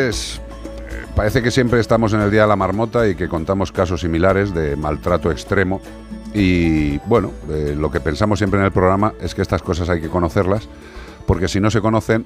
Es, 0.00 0.40
eh, 0.88 1.04
parece 1.14 1.42
que 1.42 1.50
siempre 1.50 1.78
estamos 1.78 2.14
en 2.14 2.22
el 2.22 2.30
Día 2.30 2.42
de 2.42 2.48
la 2.48 2.56
Marmota 2.56 3.06
y 3.06 3.14
que 3.14 3.28
contamos 3.28 3.70
casos 3.70 4.00
similares 4.00 4.54
de 4.54 4.74
maltrato 4.74 5.30
extremo. 5.30 5.82
Y 6.32 6.96
bueno, 7.00 7.32
eh, 7.50 7.76
lo 7.78 7.90
que 7.90 8.00
pensamos 8.00 8.38
siempre 8.38 8.58
en 8.60 8.64
el 8.64 8.72
programa 8.72 9.12
es 9.20 9.34
que 9.34 9.42
estas 9.42 9.60
cosas 9.60 9.90
hay 9.90 10.00
que 10.00 10.08
conocerlas, 10.08 10.70
porque 11.26 11.48
si 11.48 11.60
no 11.60 11.70
se 11.70 11.82
conocen, 11.82 12.24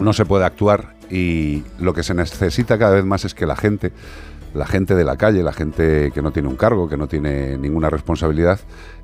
no 0.00 0.12
se 0.12 0.24
puede 0.24 0.44
actuar 0.44 0.96
y 1.08 1.62
lo 1.78 1.94
que 1.94 2.02
se 2.02 2.14
necesita 2.14 2.76
cada 2.78 2.96
vez 2.96 3.04
más 3.04 3.24
es 3.24 3.34
que 3.34 3.46
la 3.46 3.54
gente, 3.54 3.92
la 4.52 4.66
gente 4.66 4.96
de 4.96 5.04
la 5.04 5.16
calle, 5.16 5.44
la 5.44 5.52
gente 5.52 6.10
que 6.12 6.20
no 6.20 6.32
tiene 6.32 6.48
un 6.48 6.56
cargo, 6.56 6.88
que 6.88 6.96
no 6.96 7.06
tiene 7.06 7.58
ninguna 7.58 7.90
responsabilidad, 7.90 8.58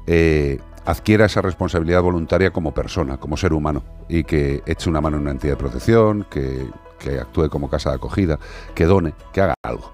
eh, 0.08 0.58
adquiera 0.84 1.26
esa 1.26 1.42
responsabilidad 1.42 2.02
voluntaria 2.02 2.50
como 2.50 2.74
persona, 2.74 3.18
como 3.18 3.36
ser 3.36 3.52
humano, 3.52 3.84
y 4.08 4.24
que 4.24 4.64
eche 4.66 4.90
una 4.90 5.00
mano 5.00 5.16
en 5.16 5.22
una 5.22 5.30
entidad 5.30 5.52
de 5.52 5.58
protección, 5.58 6.26
que, 6.28 6.66
que 6.98 7.18
actúe 7.18 7.48
como 7.48 7.70
casa 7.70 7.90
de 7.90 7.96
acogida, 7.96 8.38
que 8.74 8.86
done, 8.86 9.14
que 9.32 9.40
haga 9.40 9.54
algo. 9.62 9.92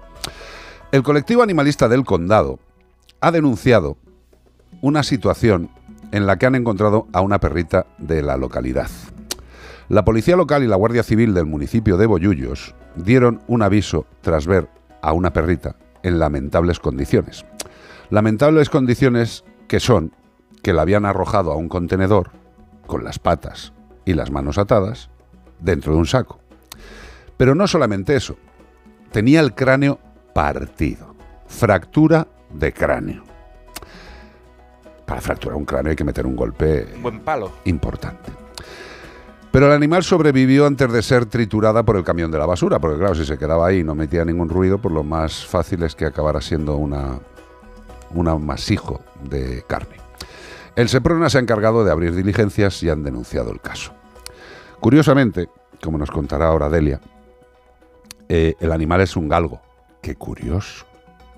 El 0.91 1.03
colectivo 1.03 1.43
animalista 1.43 1.87
del 1.87 2.05
condado 2.05 2.59
ha 3.21 3.31
denunciado 3.31 3.97
una 4.81 5.03
situación 5.03 5.69
en 6.11 6.25
la 6.25 6.37
que 6.37 6.45
han 6.45 6.55
encontrado 6.55 7.07
a 7.13 7.21
una 7.21 7.39
perrita 7.39 7.87
de 7.97 8.21
la 8.21 8.37
localidad. 8.37 8.89
La 9.89 10.05
policía 10.05 10.35
local 10.35 10.63
y 10.63 10.67
la 10.67 10.75
Guardia 10.75 11.03
Civil 11.03 11.33
del 11.33 11.45
municipio 11.45 11.97
de 11.97 12.05
Bollullos 12.05 12.73
dieron 12.95 13.41
un 13.47 13.61
aviso 13.61 14.05
tras 14.21 14.47
ver 14.47 14.69
a 15.01 15.13
una 15.13 15.33
perrita 15.33 15.75
en 16.03 16.19
lamentables 16.19 16.79
condiciones. 16.79 17.45
Lamentables 18.09 18.69
condiciones 18.69 19.43
que 19.67 19.79
son 19.79 20.13
que 20.63 20.73
la 20.73 20.81
habían 20.81 21.05
arrojado 21.05 21.51
a 21.51 21.55
un 21.55 21.69
contenedor 21.69 22.31
con 22.87 23.03
las 23.03 23.19
patas 23.19 23.73
y 24.05 24.13
las 24.13 24.31
manos 24.31 24.57
atadas 24.57 25.09
dentro 25.59 25.93
de 25.93 25.99
un 25.99 26.05
saco. 26.05 26.39
Pero 27.37 27.55
no 27.55 27.67
solamente 27.67 28.15
eso, 28.15 28.37
tenía 29.11 29.41
el 29.41 29.53
cráneo 29.53 29.99
partido, 30.33 31.15
fractura 31.47 32.27
de 32.53 32.73
cráneo. 32.73 33.23
Para 35.05 35.21
fracturar 35.21 35.57
un 35.57 35.65
cráneo 35.65 35.91
hay 35.91 35.95
que 35.95 36.03
meter 36.03 36.25
un 36.25 36.35
golpe 36.35 36.87
Buen 37.01 37.19
palo. 37.19 37.51
importante. 37.65 38.31
Pero 39.51 39.67
el 39.67 39.71
animal 39.71 40.03
sobrevivió 40.03 40.65
antes 40.65 40.91
de 40.91 41.01
ser 41.01 41.27
triturada 41.27 41.83
por 41.83 41.95
el 41.95 42.03
camión 42.03 42.29
de 42.29 42.37
la 42.37 42.45
basura, 42.45 42.79
porque 42.79 42.97
claro, 42.97 43.15
si 43.15 43.25
se 43.25 43.37
quedaba 43.37 43.67
ahí 43.67 43.79
y 43.79 43.83
no 43.83 43.95
metía 43.95 44.25
ningún 44.25 44.49
ruido, 44.49 44.79
pues 44.79 44.93
lo 44.93 45.03
más 45.03 45.45
fácil 45.45 45.83
es 45.83 45.95
que 45.95 46.05
acabara 46.05 46.41
siendo 46.41 46.75
una, 46.75 47.19
un 48.13 48.27
amasijo 48.27 49.01
de 49.23 49.63
carne. 49.65 49.95
El 50.75 50.89
Seprona 50.89 51.29
se 51.29 51.37
ha 51.37 51.41
encargado 51.41 51.85
de 51.85 51.91
abrir 51.91 52.13
diligencias 52.13 52.83
y 52.83 52.89
han 52.89 53.03
denunciado 53.03 53.51
el 53.51 53.61
caso. 53.61 53.93
Curiosamente, 54.81 55.47
como 55.81 55.97
nos 55.97 56.11
contará 56.11 56.47
ahora 56.47 56.67
Delia, 56.67 56.99
eh, 58.29 58.55
el 58.59 58.71
animal 58.71 59.01
es 59.01 59.15
un 59.15 59.27
galgo. 59.27 59.61
Qué 60.01 60.15
curioso. 60.15 60.85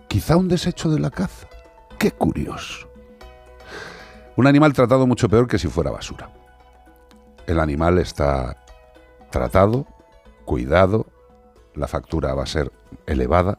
Quizá 0.08 0.38
un 0.38 0.48
desecho 0.48 0.90
de 0.90 1.00
la 1.00 1.10
caza. 1.10 1.48
Qué 1.98 2.12
curioso. 2.12 2.88
Un 4.36 4.48
animal 4.48 4.74
tratado 4.74 5.08
mucho 5.08 5.30
peor 5.30 5.48
que 5.48 5.58
si 5.58 5.68
fuera 5.68 5.92
basura. 5.92 6.30
El 7.48 7.60
animal 7.60 7.98
está 7.98 8.58
tratado, 9.32 9.88
cuidado, 10.46 11.08
la 11.74 11.88
factura 11.88 12.34
va 12.34 12.44
a 12.44 12.48
ser 12.48 12.72
elevada. 13.06 13.58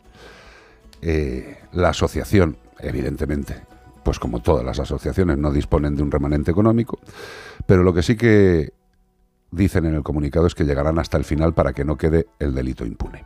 Eh, 1.03 1.59
la 1.73 1.91
asociación, 1.91 2.59
evidentemente, 2.81 3.63
pues 4.03 4.19
como 4.19 4.41
todas 4.41 4.65
las 4.65 4.79
asociaciones, 4.79 5.39
no 5.39 5.51
disponen 5.53 5.97
de 5.97 6.03
un 6.03 6.11
remanente 6.11 6.51
económico, 6.51 6.99
pero 7.67 7.83
lo 7.83 7.93
que 7.93 8.03
sí 8.03 8.17
que 8.17 8.73
dicen 9.51 9.87
en 9.87 9.95
el 9.95 10.03
comunicado 10.03 10.47
es 10.47 10.55
que 10.55 10.65
llegarán 10.65 10.99
hasta 10.99 11.17
el 11.17 11.25
final 11.25 11.55
para 11.55 11.73
que 11.73 11.85
no 11.85 11.97
quede 11.97 12.27
el 12.39 12.55
delito 12.55 12.85
impune. 12.85 13.25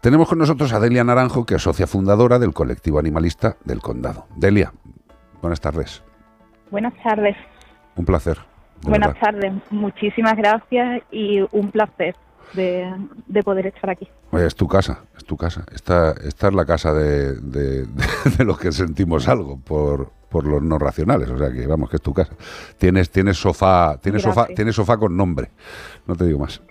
Tenemos 0.00 0.28
con 0.28 0.38
nosotros 0.38 0.72
a 0.72 0.80
Delia 0.80 1.04
Naranjo, 1.04 1.46
que 1.46 1.56
es 1.56 1.62
socia 1.62 1.86
fundadora 1.86 2.38
del 2.38 2.52
colectivo 2.52 2.98
animalista 2.98 3.56
del 3.64 3.80
Condado. 3.80 4.26
Delia, 4.36 4.72
buenas 5.42 5.60
tardes. 5.60 6.02
Buenas 6.70 6.94
tardes. 7.02 7.36
Un 7.96 8.04
placer. 8.04 8.38
Buenas 8.82 9.14
verdad. 9.14 9.20
tardes. 9.20 9.52
Muchísimas 9.70 10.36
gracias 10.36 11.02
y 11.10 11.40
un 11.50 11.70
placer 11.70 12.14
de, 12.54 12.92
de 13.26 13.42
poder 13.42 13.66
estar 13.66 13.90
aquí. 13.90 14.08
Oye, 14.30 14.46
es 14.46 14.54
tu 14.54 14.66
casa, 14.68 15.00
es 15.16 15.24
tu 15.24 15.36
casa. 15.36 15.64
Esta, 15.74 16.12
esta 16.24 16.48
es 16.48 16.54
la 16.54 16.64
casa 16.64 16.92
de, 16.92 17.34
de- 17.40 17.86
de 18.38 18.44
los 18.44 18.58
que 18.58 18.72
sentimos 18.72 19.28
algo 19.28 19.58
por, 19.60 20.10
por 20.28 20.46
los 20.46 20.62
no 20.62 20.78
racionales. 20.78 21.28
O 21.30 21.38
sea 21.38 21.50
que 21.52 21.66
vamos, 21.66 21.90
que 21.90 21.96
es 21.96 22.02
tu 22.02 22.12
casa. 22.14 22.32
Tienes, 22.78 23.10
tienes 23.10 23.36
sofá, 23.36 23.98
tienes 24.00 24.22
sofá, 24.22 24.42
Gracias. 24.42 24.56
tienes 24.56 24.74
sofá 24.74 24.96
con 24.96 25.16
nombre. 25.16 25.50
No 26.06 26.14
te 26.16 26.24
digo 26.26 26.38
más. 26.40 26.60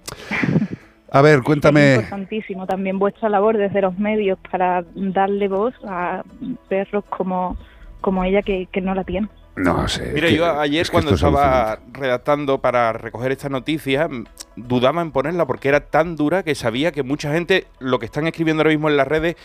A 1.11 1.21
ver, 1.21 1.39
Es 1.39 1.45
cuéntame. 1.45 1.95
importantísimo 1.95 2.65
también 2.67 2.99
vuestra 2.99 3.29
labor 3.29 3.57
desde 3.57 3.79
los 3.81 3.97
medios 3.97 4.37
para 4.51 4.83
darle 4.95 5.47
voz 5.47 5.73
a 5.87 6.23
perros 6.67 7.05
como, 7.09 7.55
como 8.01 8.23
ella 8.25 8.41
que, 8.41 8.67
que 8.69 8.81
no 8.81 8.93
la 8.93 9.05
tiene. 9.05 9.29
No 9.55 9.87
sé. 9.87 10.11
Mira, 10.13 10.27
es 10.27 10.33
que- 10.33 10.37
yo 10.39 10.59
ayer 10.59 10.81
es 10.81 10.89
que 10.89 10.93
cuando 10.93 11.11
es 11.11 11.15
estaba 11.15 11.71
alucinante. 11.73 11.99
redactando 12.01 12.59
para 12.59 12.91
recoger 12.91 13.31
esta 13.31 13.47
noticia, 13.47 14.09
dudaba 14.55 15.01
en 15.01 15.11
ponerla 15.11 15.45
porque 15.45 15.69
era 15.69 15.81
tan 15.81 16.15
dura 16.15 16.43
que 16.43 16.55
sabía 16.55 16.91
que 16.91 17.03
mucha 17.03 17.31
gente, 17.31 17.67
lo 17.79 17.99
que 17.99 18.05
están 18.05 18.27
escribiendo 18.27 18.61
ahora 18.61 18.71
mismo 18.71 18.89
en 18.89 18.97
las 18.97 19.07
redes, 19.07 19.35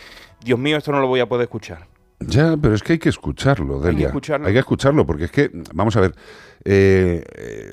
Dios 0.43 0.59
mío, 0.59 0.77
esto 0.77 0.91
no 0.91 0.99
lo 0.99 1.07
voy 1.07 1.19
a 1.19 1.27
poder 1.27 1.43
escuchar. 1.43 1.87
Ya, 2.19 2.55
pero 2.55 2.75
es 2.75 2.83
que 2.83 2.93
hay 2.93 2.99
que 2.99 3.09
escucharlo, 3.09 3.81
que 3.81 3.87
Delia. 3.87 4.07
escucharlo. 4.07 4.47
Hay 4.47 4.53
que 4.53 4.59
escucharlo, 4.59 5.05
porque 5.05 5.25
es 5.25 5.31
que, 5.31 5.49
vamos 5.73 5.95
a 5.95 6.01
ver, 6.01 6.15
eh, 6.63 7.23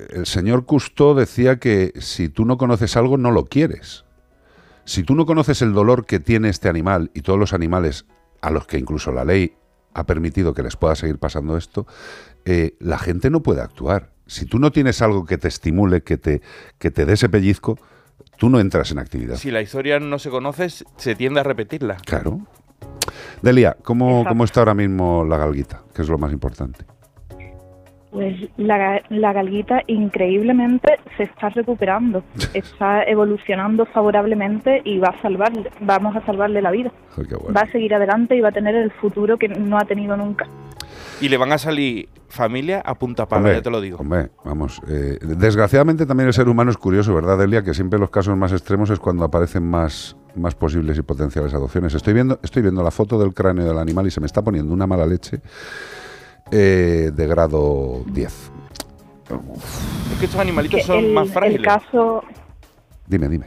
el 0.09 0.25
señor 0.25 0.65
Cousteau 0.65 1.13
decía 1.13 1.59
que 1.59 1.93
si 1.99 2.29
tú 2.29 2.45
no 2.45 2.57
conoces 2.57 2.97
algo, 2.97 3.17
no 3.17 3.31
lo 3.31 3.45
quieres. 3.45 4.05
Si 4.85 5.03
tú 5.03 5.13
no 5.13 5.27
conoces 5.27 5.61
el 5.61 5.73
dolor 5.73 6.05
que 6.05 6.19
tiene 6.19 6.49
este 6.49 6.67
animal 6.67 7.11
y 7.13 7.21
todos 7.21 7.37
los 7.37 7.53
animales 7.53 8.05
a 8.41 8.49
los 8.49 8.65
que 8.65 8.79
incluso 8.79 9.11
la 9.11 9.23
ley 9.23 9.53
ha 9.93 10.05
permitido 10.05 10.53
que 10.53 10.63
les 10.63 10.75
pueda 10.75 10.95
seguir 10.95 11.19
pasando 11.19 11.57
esto, 11.57 11.85
eh, 12.45 12.75
la 12.79 12.97
gente 12.97 13.29
no 13.29 13.43
puede 13.43 13.61
actuar. 13.61 14.11
Si 14.29 14.45
tú 14.45 14.59
no 14.59 14.71
tienes 14.71 15.01
algo 15.01 15.25
que 15.25 15.39
te 15.39 15.47
estimule, 15.47 16.01
que 16.01 16.17
te, 16.17 16.41
que 16.77 16.91
te 16.91 17.05
dé 17.05 17.13
ese 17.13 17.29
pellizco, 17.29 17.79
tú 18.37 18.49
no 18.49 18.59
entras 18.59 18.91
en 18.91 18.99
actividad. 18.99 19.35
Si 19.35 19.49
la 19.49 19.61
historia 19.61 19.99
no 19.99 20.19
se 20.19 20.29
conoce, 20.29 20.69
se 20.69 21.15
tiende 21.15 21.39
a 21.39 21.43
repetirla. 21.43 21.97
Claro. 22.05 22.39
Delia, 23.41 23.75
¿cómo. 23.81 24.23
¿cómo 24.27 24.43
está 24.43 24.61
ahora 24.61 24.75
mismo 24.75 25.25
la 25.25 25.37
galguita? 25.37 25.81
Que 25.95 26.03
es 26.03 26.09
lo 26.09 26.19
más 26.19 26.31
importante. 26.31 26.85
Pues 28.11 28.35
la, 28.57 29.01
la 29.09 29.33
galguita 29.33 29.81
increíblemente 29.87 30.99
se 31.17 31.23
está 31.23 31.49
recuperando, 31.49 32.23
está 32.53 33.03
evolucionando 33.03 33.87
favorablemente 33.87 34.83
y 34.85 34.99
va 34.99 35.09
a 35.09 35.21
salvarle, 35.21 35.71
vamos 35.79 36.15
a 36.15 36.23
salvarle 36.25 36.61
la 36.61 36.69
vida. 36.69 36.91
Bueno. 37.15 37.53
Va 37.55 37.61
a 37.61 37.71
seguir 37.71 37.95
adelante 37.95 38.35
y 38.35 38.41
va 38.41 38.49
a 38.49 38.51
tener 38.51 38.75
el 38.75 38.91
futuro 38.91 39.37
que 39.37 39.47
no 39.47 39.79
ha 39.79 39.85
tenido 39.85 40.15
nunca. 40.15 40.47
Y 41.21 41.29
le 41.29 41.37
van 41.37 41.51
a 41.51 41.57
salir 41.57 42.09
familia 42.29 42.81
a 42.85 42.95
punta 42.95 43.27
pala, 43.27 43.39
Hombre, 43.41 43.55
ya 43.55 43.61
te 43.61 43.69
lo 43.69 43.81
digo. 43.81 43.97
Hombre, 43.97 44.29
vamos. 44.45 44.81
eh, 44.87 45.17
desgraciadamente 45.21 46.05
también 46.05 46.27
el 46.27 46.33
ser 46.33 46.47
humano 46.47 46.71
es 46.71 46.77
curioso, 46.77 47.13
¿verdad, 47.13 47.37
Delia? 47.37 47.63
Que 47.63 47.73
siempre 47.73 47.99
los 47.99 48.09
casos 48.09 48.37
más 48.37 48.51
extremos 48.51 48.89
es 48.89 48.99
cuando 48.99 49.25
aparecen 49.25 49.69
más, 49.69 50.15
más 50.35 50.55
posibles 50.55 50.97
y 50.97 51.01
potenciales 51.01 51.53
adopciones. 51.53 51.93
Estoy 51.93 52.13
viendo, 52.13 52.39
estoy 52.43 52.61
viendo 52.61 52.83
la 52.83 52.91
foto 52.91 53.19
del 53.19 53.33
cráneo 53.33 53.65
del 53.65 53.77
animal 53.79 54.07
y 54.07 54.11
se 54.11 54.19
me 54.21 54.27
está 54.27 54.41
poniendo 54.43 54.73
una 54.73 54.87
mala 54.87 55.05
leche 55.05 55.41
eh, 56.51 57.11
de 57.13 57.27
grado 57.27 58.03
10. 58.13 58.51
Es 60.13 60.19
que 60.19 60.25
estos 60.25 60.39
animalitos 60.39 60.79
Que 60.79 60.85
son 60.85 60.97
el, 61.05 61.13
más 61.13 61.27
el 61.27 61.33
frágiles. 61.33 61.61
caso 61.61 62.23
Dime, 63.07 63.27
dime. 63.27 63.45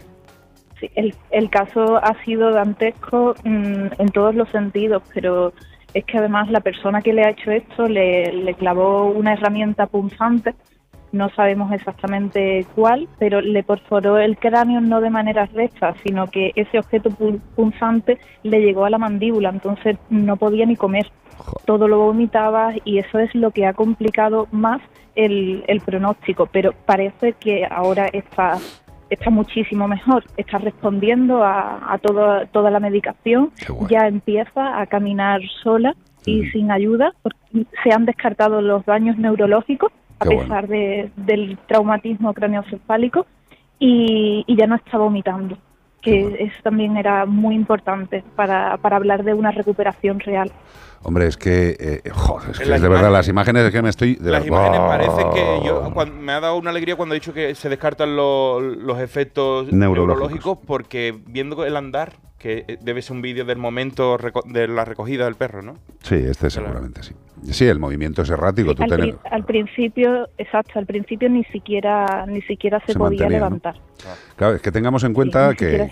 Sí, 0.79 0.91
el, 0.97 1.15
el 1.31 1.49
caso 1.51 1.97
ha 1.97 2.15
sido 2.25 2.51
dantesco 2.53 3.35
mm, 3.45 3.87
en 3.99 4.09
todos 4.13 4.35
los 4.35 4.49
sentidos, 4.51 5.03
pero 5.15 5.53
es 5.95 6.05
que 6.05 6.19
además 6.19 6.51
la 6.51 6.61
persona 6.61 7.03
que 7.03 7.13
le 7.13 7.23
ha 7.23 7.31
hecho 7.31 7.51
esto 7.51 7.89
le, 7.89 8.33
le 8.33 8.55
clavó 8.55 9.07
una 9.07 9.35
herramienta 9.35 9.87
punzante, 9.87 10.55
no 11.13 11.29
sabemos 11.31 11.71
exactamente 11.73 12.65
cuál, 12.75 13.07
pero 13.19 13.43
le 13.43 13.63
perforó 13.63 14.17
el 14.19 14.39
cráneo 14.39 14.81
no 14.81 15.01
de 15.03 15.11
manera 15.11 15.45
recta, 15.47 15.95
sino 16.03 16.29
que 16.29 16.53
ese 16.57 16.79
objeto 16.79 17.11
pu- 17.11 17.39
punzante 17.55 18.19
le 18.43 18.61
llegó 18.63 18.87
a 18.87 18.91
la 18.91 18.97
mandíbula, 18.99 19.51
entonces 19.51 19.99
no 20.09 20.37
podía 20.37 20.65
ni 20.65 20.77
comer, 20.77 21.07
todo 21.67 21.87
lo 21.87 21.99
vomitaba 21.99 22.73
y 22.85 22.99
eso 22.99 23.19
es 23.19 23.35
lo 23.35 23.51
que 23.51 23.67
ha 23.67 23.75
complicado 23.75 24.49
más 24.53 24.81
el, 25.15 25.63
el 25.67 25.81
pronóstico, 25.83 26.47
pero 26.51 26.73
parece 26.87 27.35
que 27.35 27.67
ahora 27.71 28.07
está 28.07 28.57
está 29.13 29.31
muchísimo 29.31 29.87
mejor, 29.89 30.25
está 30.37 30.59
respondiendo 30.59 31.45
a, 31.45 31.93
a 31.93 31.99
todo- 31.99 32.47
toda 32.53 32.71
la 32.71 32.81
medicación, 32.81 33.51
bueno. 33.69 33.89
ya 33.89 34.07
empieza 34.09 34.81
a 34.81 34.87
caminar 34.87 35.41
sola 35.63 35.95
y 36.25 36.41
Ujú. 36.43 36.51
sin 36.51 36.71
ayuda, 36.71 37.13
porque 37.23 37.67
se 37.83 37.93
han 37.93 38.05
descartado 38.07 38.61
los 38.63 38.85
daños 38.87 39.17
neurológicos 39.19 39.93
a 40.21 40.25
Qué 40.27 40.37
pesar 40.37 40.69
de- 40.69 41.11
del 41.17 41.59
traumatismo 41.67 42.33
craneoencefálico 42.33 43.27
y, 43.79 44.45
y 44.47 44.57
ya 44.57 44.67
no 44.67 44.77
está 44.77 44.99
vomitando. 44.99 45.59
Que 46.03 46.37
eso 46.41 46.57
también 46.63 46.97
era 46.97 47.25
muy 47.25 47.55
importante 47.55 48.25
para, 48.37 48.77
para 48.79 48.97
hablar 48.97 49.25
de 49.25 49.33
una 49.35 49.53
recuperación 49.53 50.21
real. 50.21 50.53
Hombre, 51.05 51.27
es 51.27 51.37
que, 51.37 51.77
eh, 51.81 52.11
joder, 52.11 52.51
es 52.51 52.59
que 52.59 52.69
de 52.69 52.89
verdad 52.89 53.11
las 53.11 53.27
imágenes 53.29 53.65
es 53.65 53.73
que 53.73 53.83
me 53.83 53.89
estoy... 53.89 54.15
De 54.17 54.31
las 54.31 54.47
imágenes 54.47 54.81
parecen 54.81 55.31
que 55.31 55.61
yo, 55.65 55.93
me 56.07 56.33
ha 56.33 56.41
dado 56.41 56.57
una 56.57 56.71
alegría 56.71 56.95
cuando 56.97 57.15
he 57.15 57.19
dicho 57.19 57.33
que 57.33 57.55
se 57.55 57.69
descartan 57.69 58.15
los, 58.15 58.63
los 58.63 59.01
efectos 59.01 59.73
neurológicos 59.73 60.59
porque 60.65 61.19
viendo 61.27 61.65
el 61.65 61.77
andar 61.77 62.13
que 62.39 62.65
eh, 62.67 62.79
debe 62.81 63.03
ser 63.03 63.17
un 63.17 63.23
vídeo 63.23 63.45
del 63.45 63.59
momento 63.59 64.19
de 64.47 64.69
la 64.69 64.85
recogida 64.85 65.25
del 65.25 65.37
perro, 65.37 65.63
¿no? 65.63 65.79
Sí, 66.03 66.17
este 66.17 66.51
seguramente 66.51 67.03
sí. 67.03 67.15
Sí, 67.51 67.67
el 67.67 67.79
movimiento 67.79 68.23
es 68.23 68.31
errático. 68.31 68.73
al, 69.31 69.45
principio, 69.45 70.29
exacto, 70.39 70.79
al 70.79 70.87
principio 70.87 71.29
ni 71.29 71.45
siquiera 71.45 72.25
ni 72.27 72.41
siquiera 72.43 72.81
se, 72.87 72.95
podía 72.95 73.29
levantar. 73.29 73.75
Claro, 74.37 74.57
es 74.57 74.63
que 74.63 74.71
tengamos 74.71 75.05
en 75.05 75.13
cuenta 75.13 75.55
que, 75.55 75.89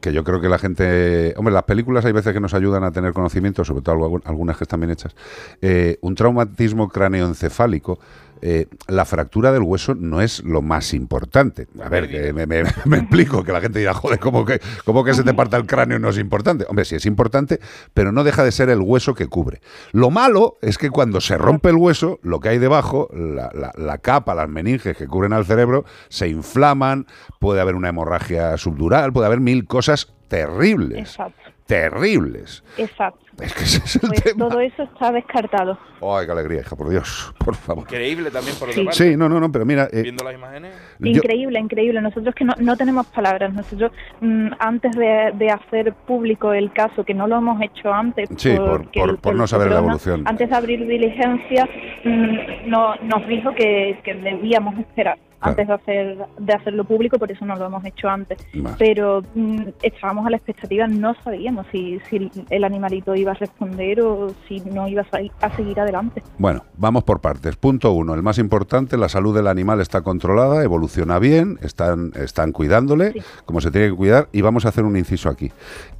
que 0.00 0.12
yo 0.12 0.24
creo 0.24 0.40
que 0.40 0.48
la 0.48 0.58
gente... 0.58 1.34
Hombre, 1.36 1.54
las 1.54 1.64
películas 1.64 2.04
hay 2.04 2.12
veces 2.12 2.32
que 2.32 2.40
nos 2.40 2.54
ayudan 2.54 2.84
a 2.84 2.90
tener 2.90 3.12
conocimiento, 3.12 3.64
sobre 3.64 3.82
todo 3.82 4.20
algunas 4.24 4.56
que 4.56 4.64
están 4.64 4.80
bien 4.80 4.90
hechas. 4.90 5.14
Eh, 5.60 5.98
un 6.02 6.14
traumatismo 6.14 6.88
cráneoencefálico 6.88 7.98
eh, 8.44 8.66
la 8.88 9.04
fractura 9.04 9.52
del 9.52 9.62
hueso 9.62 9.94
no 9.94 10.20
es 10.20 10.42
lo 10.42 10.62
más 10.62 10.94
importante. 10.94 11.68
A 11.80 11.88
ver, 11.88 12.10
que 12.10 12.32
me, 12.84 12.98
explico, 12.98 13.44
que 13.44 13.52
la 13.52 13.60
gente 13.60 13.78
dirá, 13.78 13.94
joder, 13.94 14.18
¿cómo 14.18 14.44
que, 14.44 14.60
¿cómo 14.84 15.04
que 15.04 15.14
se 15.14 15.22
te 15.22 15.32
parta 15.32 15.56
el 15.56 15.64
cráneo 15.64 16.00
no 16.00 16.08
es 16.08 16.18
importante? 16.18 16.66
Hombre, 16.68 16.84
sí 16.84 16.96
es 16.96 17.06
importante, 17.06 17.60
pero 17.94 18.10
no 18.10 18.24
deja 18.24 18.42
de 18.42 18.50
ser 18.50 18.68
el 18.68 18.80
hueso 18.80 19.14
que 19.14 19.28
cubre. 19.28 19.60
Lo 19.92 20.10
malo 20.10 20.58
es 20.60 20.76
que 20.76 20.90
cuando 20.90 21.20
se 21.20 21.38
rompe 21.38 21.68
el 21.68 21.76
hueso, 21.76 22.18
lo 22.22 22.40
que 22.40 22.48
hay 22.48 22.58
debajo, 22.58 23.08
la, 23.12 23.98
capa, 23.98 24.34
las 24.34 24.48
meninges 24.48 24.96
que 24.96 25.06
cubren 25.06 25.32
al 25.32 25.46
cerebro, 25.46 25.84
se 26.08 26.28
inflaman, 26.28 27.06
puede 27.38 27.60
haber 27.60 27.76
una 27.76 27.90
hemorragia 27.90 28.56
subdural, 28.56 29.12
puede 29.12 29.26
haber 29.26 29.40
mil 29.40 29.66
cosas 29.66 30.12
terribles. 30.26 30.98
Exacto. 30.98 31.52
Terribles. 31.66 32.64
Exacto. 32.76 33.21
Es 33.40 33.54
que 33.54 33.64
ese 33.64 33.78
es 33.78 33.94
el 33.96 34.10
pues 34.10 34.36
Todo 34.36 34.60
eso 34.60 34.82
está 34.82 35.10
descartado. 35.10 35.78
Ay, 36.02 36.26
qué 36.26 36.32
alegría, 36.32 36.60
hija, 36.60 36.76
por 36.76 36.90
Dios, 36.90 37.32
por 37.38 37.54
favor. 37.54 37.84
Increíble 37.84 38.30
también 38.30 38.56
por 38.56 38.68
otra 38.68 38.92
sí. 38.92 39.10
Sí, 39.10 39.16
no, 39.16 39.28
no, 39.28 39.40
no, 39.40 39.50
pero 39.50 39.64
mira... 39.64 39.88
Eh, 39.92 40.02
Viendo 40.02 40.24
las 40.24 40.34
imágenes... 40.34 40.74
Increíble, 41.00 41.58
increíble. 41.58 42.00
Nosotros 42.02 42.34
que 42.34 42.44
no, 42.44 42.54
no 42.58 42.76
tenemos 42.76 43.06
palabras. 43.06 43.52
Nosotros, 43.54 43.92
mm, 44.20 44.48
antes 44.58 44.92
de, 44.92 45.32
de, 45.34 45.50
hacer 45.50 45.94
público 46.06 46.52
el 46.52 46.72
caso, 46.72 47.04
que 47.04 47.14
no 47.14 47.26
lo 47.26 47.38
hemos 47.38 47.60
hecho 47.62 47.92
antes... 47.92 48.28
Sí, 48.36 48.54
por, 48.54 49.18
por, 49.18 49.34
no 49.34 49.46
saber 49.46 49.70
la 49.70 49.78
evolución. 49.78 50.24
Antes 50.26 50.50
de 50.50 50.56
abrir 50.56 50.86
diligencia, 50.86 51.68
mm, 52.04 52.68
no, 52.68 52.96
nos 52.96 53.26
dijo 53.26 53.54
que, 53.54 53.98
que 54.04 54.14
debíamos 54.14 54.78
esperar 54.78 55.18
antes 55.42 55.66
de 55.66 55.74
hacer 55.74 56.18
de 56.38 56.52
hacerlo 56.52 56.84
público, 56.84 57.18
por 57.18 57.30
eso 57.30 57.44
no 57.44 57.56
lo 57.56 57.66
hemos 57.66 57.84
hecho 57.84 58.08
antes. 58.08 58.38
Pero 58.78 59.22
mm, 59.34 59.68
estábamos 59.82 60.26
a 60.26 60.30
la 60.30 60.36
expectativa, 60.36 60.86
no 60.86 61.14
sabíamos 61.22 61.66
si, 61.70 62.00
si 62.08 62.30
el 62.50 62.64
animalito 62.64 63.14
iba 63.14 63.32
a 63.32 63.34
responder 63.34 64.00
o 64.00 64.32
si 64.48 64.60
no 64.60 64.88
iba 64.88 65.04
a, 65.40 65.56
seguir 65.56 65.80
adelante. 65.80 66.22
Bueno, 66.38 66.64
vamos 66.76 67.04
por 67.04 67.20
partes. 67.20 67.56
Punto 67.56 67.92
uno, 67.92 68.14
el 68.14 68.22
más 68.22 68.38
importante, 68.38 68.96
la 68.96 69.08
salud 69.08 69.34
del 69.34 69.48
animal 69.48 69.80
está 69.80 70.02
controlada, 70.02 70.62
evoluciona 70.62 71.18
bien, 71.18 71.58
están, 71.62 72.12
están 72.14 72.52
cuidándole 72.52 73.14
como 73.44 73.60
se 73.60 73.70
tiene 73.70 73.88
que 73.88 73.94
cuidar 73.94 74.28
y 74.32 74.40
vamos 74.40 74.64
a 74.64 74.68
hacer 74.68 74.84
un 74.84 74.96
inciso 74.96 75.28
aquí. 75.28 75.50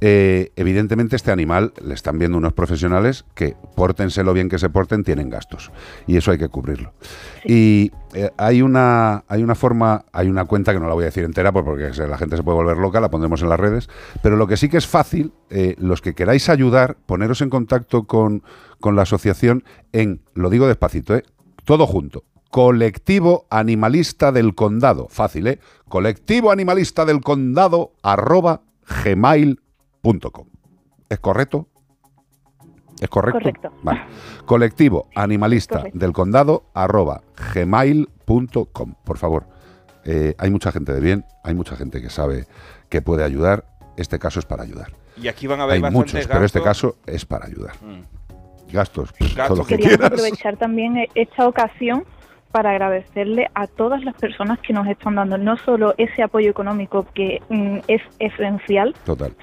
Eh, 0.01 0.51
evidentemente 0.55 1.15
este 1.15 1.31
animal 1.31 1.73
le 1.83 1.93
están 1.93 2.17
viendo 2.17 2.37
unos 2.37 2.53
profesionales 2.53 3.25
que, 3.35 3.55
pórtense 3.75 4.23
lo 4.23 4.33
bien 4.33 4.49
que 4.49 4.59
se 4.59 4.69
porten, 4.69 5.03
tienen 5.03 5.29
gastos 5.29 5.71
y 6.07 6.17
eso 6.17 6.31
hay 6.31 6.37
que 6.37 6.49
cubrirlo. 6.49 6.93
Y 7.45 7.91
eh, 8.13 8.31
hay 8.37 8.61
una 8.61 9.23
hay 9.27 9.43
una 9.43 9.55
forma, 9.55 10.05
hay 10.11 10.29
una 10.29 10.45
cuenta 10.45 10.73
que 10.73 10.79
no 10.79 10.87
la 10.87 10.93
voy 10.93 11.03
a 11.03 11.05
decir 11.05 11.23
entera 11.23 11.51
pues 11.51 11.65
porque 11.65 11.91
la 12.07 12.17
gente 12.17 12.37
se 12.37 12.43
puede 12.43 12.57
volver 12.57 12.77
loca, 12.77 12.99
la 12.99 13.09
pondremos 13.09 13.41
en 13.41 13.49
las 13.49 13.59
redes, 13.59 13.89
pero 14.21 14.35
lo 14.35 14.47
que 14.47 14.57
sí 14.57 14.69
que 14.69 14.77
es 14.77 14.87
fácil, 14.87 15.33
eh, 15.49 15.75
los 15.79 16.01
que 16.01 16.13
queráis 16.13 16.49
ayudar, 16.49 16.97
poneros 17.05 17.41
en 17.41 17.49
contacto 17.49 18.03
con, 18.03 18.43
con 18.79 18.95
la 18.95 19.03
asociación 19.03 19.63
en, 19.91 20.21
lo 20.33 20.49
digo 20.49 20.67
despacito, 20.67 21.15
eh, 21.15 21.23
todo 21.65 21.87
junto, 21.87 22.23
Colectivo 22.49 23.47
Animalista 23.49 24.31
del 24.31 24.53
Condado, 24.53 25.07
fácil, 25.09 25.47
¿eh? 25.47 25.59
Colectivo 25.89 26.51
Animalista 26.51 27.03
del 27.05 27.21
Condado 27.21 27.93
arroba 28.03 28.61
gmail.com. 29.03 30.47
¿Es 31.09 31.19
correcto? 31.19 31.67
¿Es 33.03 33.09
correcto? 33.09 33.39
Correcto. 33.39 33.69
Vale. 33.81 34.01
Colectivo 34.45 35.09
Animalista 35.13 35.83
del 35.91 36.13
Condado 36.13 36.63
arroba 36.73 37.21
gmail.com. 37.53 38.93
Por 39.03 39.17
favor, 39.17 39.43
eh, 40.05 40.35
hay 40.37 40.49
mucha 40.49 40.71
gente 40.71 40.93
de 40.93 41.01
bien, 41.01 41.25
hay 41.43 41.53
mucha 41.53 41.75
gente 41.75 42.01
que 42.01 42.09
sabe 42.09 42.45
que 42.87 43.01
puede 43.01 43.25
ayudar. 43.25 43.65
Este 43.97 44.19
caso 44.19 44.39
es 44.39 44.45
para 44.45 44.63
ayudar. 44.63 44.93
Y 45.21 45.27
aquí 45.27 45.47
van 45.47 45.59
a 45.59 45.63
haber 45.63 45.83
hay 45.83 45.91
muchos, 45.91 46.25
pero 46.27 46.45
este 46.45 46.61
caso 46.61 46.95
es 47.05 47.25
para 47.25 47.45
ayudar. 47.45 47.75
Mm. 47.81 48.71
Gastos, 48.71 49.13
Gastos. 49.35 49.67
Queríamos 49.67 50.05
aprovechar 50.05 50.55
también 50.55 51.05
esta 51.13 51.45
ocasión 51.45 52.05
para 52.53 52.71
agradecerle 52.71 53.49
a 53.53 53.67
todas 53.67 54.01
las 54.05 54.15
personas 54.15 54.59
que 54.59 54.71
nos 54.71 54.87
están 54.87 55.15
dando 55.15 55.37
no 55.37 55.57
solo 55.57 55.93
ese 55.97 56.23
apoyo 56.23 56.49
económico 56.49 57.05
que 57.13 57.41
mm, 57.49 57.79
es 57.89 58.01
esencial, 58.19 58.95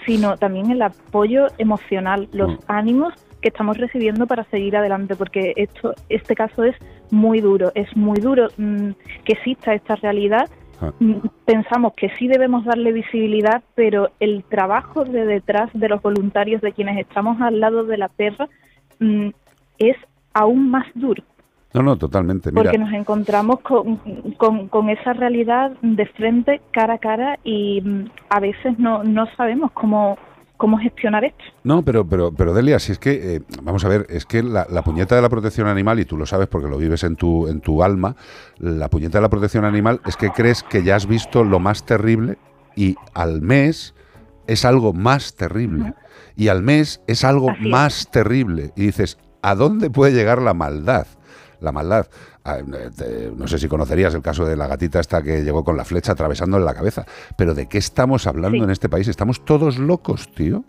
sino 0.07 0.39
también 0.39 0.71
el 0.71 0.81
apoyo 0.81 1.49
emocional, 1.59 2.29
los 2.33 2.53
mm. 2.53 2.59
ánimos 2.69 3.13
que 3.41 3.49
estamos 3.49 3.77
recibiendo 3.77 4.27
para 4.27 4.45
seguir 4.45 4.77
adelante, 4.77 5.17
porque 5.17 5.53
esto, 5.57 5.95
este 6.09 6.35
caso 6.35 6.65
es 6.65 6.77
muy 7.11 7.41
duro, 7.41 7.73
es 7.75 7.95
muy 7.97 8.21
duro 8.21 8.49
mm, 8.57 8.91
que 9.25 9.33
exista 9.33 9.75
esta 9.75 9.97
realidad. 9.97 10.49
Ah. 10.81 10.93
Pensamos 11.45 11.93
que 11.95 12.11
sí 12.19 12.29
debemos 12.29 12.65
darle 12.65 12.93
visibilidad, 12.93 13.63
pero 13.75 14.11
el 14.21 14.45
trabajo 14.45 15.05
de 15.05 15.27
detrás 15.27 15.71
de 15.75 15.89
los 15.89 16.01
voluntarios, 16.03 16.63
de 16.63 16.73
quienes 16.73 16.99
estamos 16.99 17.41
al 17.41 17.61
lado 17.61 17.85
de 17.85 17.99
la 17.99 18.09
perra, 18.09 18.49
es 19.79 19.97
aún 20.33 20.71
más 20.71 20.87
duro. 20.95 21.23
No, 21.73 21.83
no, 21.83 21.97
totalmente. 21.97 22.51
Porque 22.53 22.79
nos 22.79 22.93
encontramos 22.93 23.61
con, 23.61 23.97
con, 24.37 24.91
esa 24.91 25.13
realidad 25.13 25.71
de 25.83 26.05
frente, 26.07 26.61
cara 26.73 26.95
a 26.95 26.99
cara, 26.99 27.39
y 27.45 27.81
mm, 27.81 28.05
a 28.29 28.41
veces 28.41 28.79
no, 28.79 29.05
no 29.05 29.27
sabemos 29.37 29.71
cómo, 29.73 30.19
cómo 30.61 30.79
gestionar 30.79 31.25
esto. 31.25 31.43
No, 31.65 31.83
pero, 31.83 32.07
pero, 32.07 32.33
pero 32.33 32.55
Delia, 32.55 32.79
si 32.79 32.93
es 32.93 32.99
que, 32.99 33.37
eh, 33.37 33.41
vamos 33.63 33.85
a 33.85 33.89
ver, 33.89 34.07
es 34.11 34.27
que 34.27 34.43
la, 34.43 34.67
puñeta 34.85 35.17
de 35.17 35.23
la 35.23 35.29
protección 35.29 35.67
animal, 35.67 35.99
y 35.99 36.05
tú 36.05 36.17
lo 36.17 36.27
sabes 36.27 36.47
porque 36.47 36.69
lo 36.69 36.77
vives 36.77 37.03
en 37.03 37.17
tu, 37.17 37.49
en 37.49 37.61
tu 37.61 37.83
alma, 37.83 38.15
la 38.59 38.89
puñeta 38.89 39.19
de 39.19 39.23
la 39.23 39.31
protección 39.31 39.65
animal 39.65 40.01
es 40.07 40.17
que 40.17 40.31
crees 40.31 40.63
que 40.63 40.85
ya 40.85 40.95
has 40.95 41.07
visto 41.07 41.43
lo 41.43 41.59
más 41.59 41.85
terrible 41.85 42.37
y 42.77 42.95
al 43.15 43.41
mes 43.41 43.95
es 44.47 44.65
algo 44.65 44.93
más 44.93 45.35
terrible. 45.35 45.95
Y 46.37 46.49
al 46.49 46.63
mes 46.63 47.03
es 47.07 47.25
algo 47.25 47.49
más 47.61 48.11
terrible. 48.11 48.73
Y 48.77 48.83
dices, 48.83 49.19
¿a 49.43 49.55
dónde 49.55 49.91
puede 49.91 50.13
llegar 50.13 50.41
la 50.43 50.55
maldad? 50.55 51.07
La 51.61 51.73
maldad. 51.73 52.07
Ah, 52.45 52.59
no 53.37 53.47
sé 53.49 53.59
si 53.59 53.69
conocerías 53.69 54.15
el 54.15 54.23
caso 54.23 54.45
de 54.45 54.57
la 54.57 54.67
gatita 54.67 55.01
esta 55.01 55.23
que 55.23 55.43
llegó 55.43 55.65
con 55.65 55.77
la 55.77 55.85
flecha 55.85 56.13
atravesando 56.13 56.57
en 56.57 56.65
la 56.65 56.75
cabeza. 56.75 57.07
Pero 57.37 57.55
¿de 57.55 57.69
qué 57.69 57.79
estamos 57.79 58.27
hablando 58.27 58.65
en 58.65 58.71
este 58.71 58.89
país? 58.89 59.09
Estamos 59.09 59.45
todos 59.45 59.79
locos, 59.79 60.33
tío. 60.35 60.65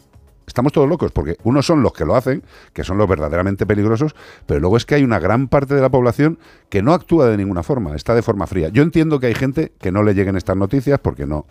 Estamos 0.47 0.73
todos 0.73 0.89
locos, 0.89 1.11
porque 1.11 1.37
unos 1.43 1.65
son 1.65 1.81
los 1.81 1.93
que 1.93 2.03
lo 2.03 2.15
hacen, 2.15 2.43
que 2.73 2.83
son 2.83 2.97
los 2.97 3.07
verdaderamente 3.07 3.65
peligrosos, 3.65 4.15
pero 4.45 4.59
luego 4.59 4.75
es 4.75 4.85
que 4.85 4.95
hay 4.95 5.03
una 5.03 5.19
gran 5.19 5.47
parte 5.47 5.75
de 5.75 5.81
la 5.81 5.89
población 5.89 6.39
que 6.67 6.81
no 6.81 6.93
actúa 6.93 7.27
de 7.27 7.37
ninguna 7.37 7.63
forma, 7.63 7.95
está 7.95 8.15
de 8.15 8.21
forma 8.21 8.47
fría. 8.47 8.67
Yo 8.67 8.83
entiendo 8.83 9.19
que 9.19 9.27
hay 9.27 9.35
gente 9.35 9.71
que 9.79 9.91
no 9.91 10.03
le 10.03 10.13
lleguen 10.13 10.35
estas 10.35 10.57
noticias 10.57 10.99
porque 10.99 11.25
no, 11.25 11.45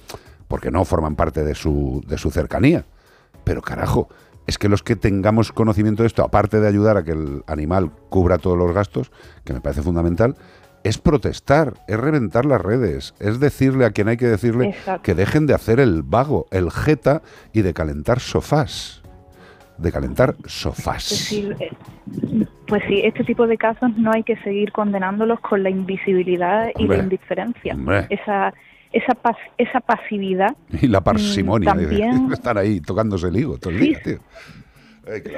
porque 0.48 0.70
no 0.70 0.84
forman 0.84 1.16
parte 1.16 1.44
de 1.44 1.54
su, 1.54 2.04
de 2.06 2.18
su 2.18 2.30
cercanía. 2.30 2.84
Pero 3.44 3.62
carajo, 3.62 4.08
es 4.50 4.58
que 4.58 4.68
los 4.68 4.82
que 4.82 4.96
tengamos 4.96 5.52
conocimiento 5.52 6.02
de 6.02 6.08
esto, 6.08 6.24
aparte 6.24 6.58
de 6.58 6.66
ayudar 6.66 6.96
a 6.96 7.04
que 7.04 7.12
el 7.12 7.44
animal 7.46 7.92
cubra 8.08 8.36
todos 8.36 8.58
los 8.58 8.74
gastos, 8.74 9.12
que 9.44 9.52
me 9.52 9.60
parece 9.60 9.80
fundamental, 9.80 10.34
es 10.82 10.98
protestar, 10.98 11.74
es 11.86 11.96
reventar 11.96 12.46
las 12.46 12.60
redes, 12.60 13.14
es 13.20 13.38
decirle 13.38 13.84
a 13.84 13.92
quien 13.92 14.08
hay 14.08 14.16
que 14.16 14.26
decirle 14.26 14.74
que 15.04 15.14
dejen 15.14 15.46
de 15.46 15.54
hacer 15.54 15.78
el 15.78 16.02
vago, 16.02 16.46
el 16.50 16.72
jeta 16.72 17.22
y 17.52 17.62
de 17.62 17.72
calentar 17.72 18.18
sofás. 18.18 19.02
De 19.78 19.92
calentar 19.92 20.34
sofás. 20.46 21.32
Pues, 21.32 22.48
pues 22.66 22.82
sí, 22.88 23.02
este 23.04 23.22
tipo 23.22 23.46
de 23.46 23.56
casos 23.56 23.96
no 23.96 24.10
hay 24.10 24.24
que 24.24 24.36
seguir 24.38 24.72
condenándolos 24.72 25.38
con 25.38 25.62
la 25.62 25.70
invisibilidad 25.70 26.70
y 26.76 26.88
la 26.88 26.98
indiferencia. 26.98 27.76
Esa 28.10 28.52
esa, 28.92 29.16
esa 29.58 29.80
pasividad. 29.80 30.56
Y 30.82 30.86
la 30.86 31.02
parsimonia 31.02 31.74
de 31.74 32.08
estar 32.32 32.58
ahí 32.58 32.80
tocándose 32.80 33.28
el 33.28 33.36
higo 33.36 33.58
todo 33.58 33.70
el 33.72 33.80
día, 33.80 34.00
tío. 34.02 34.18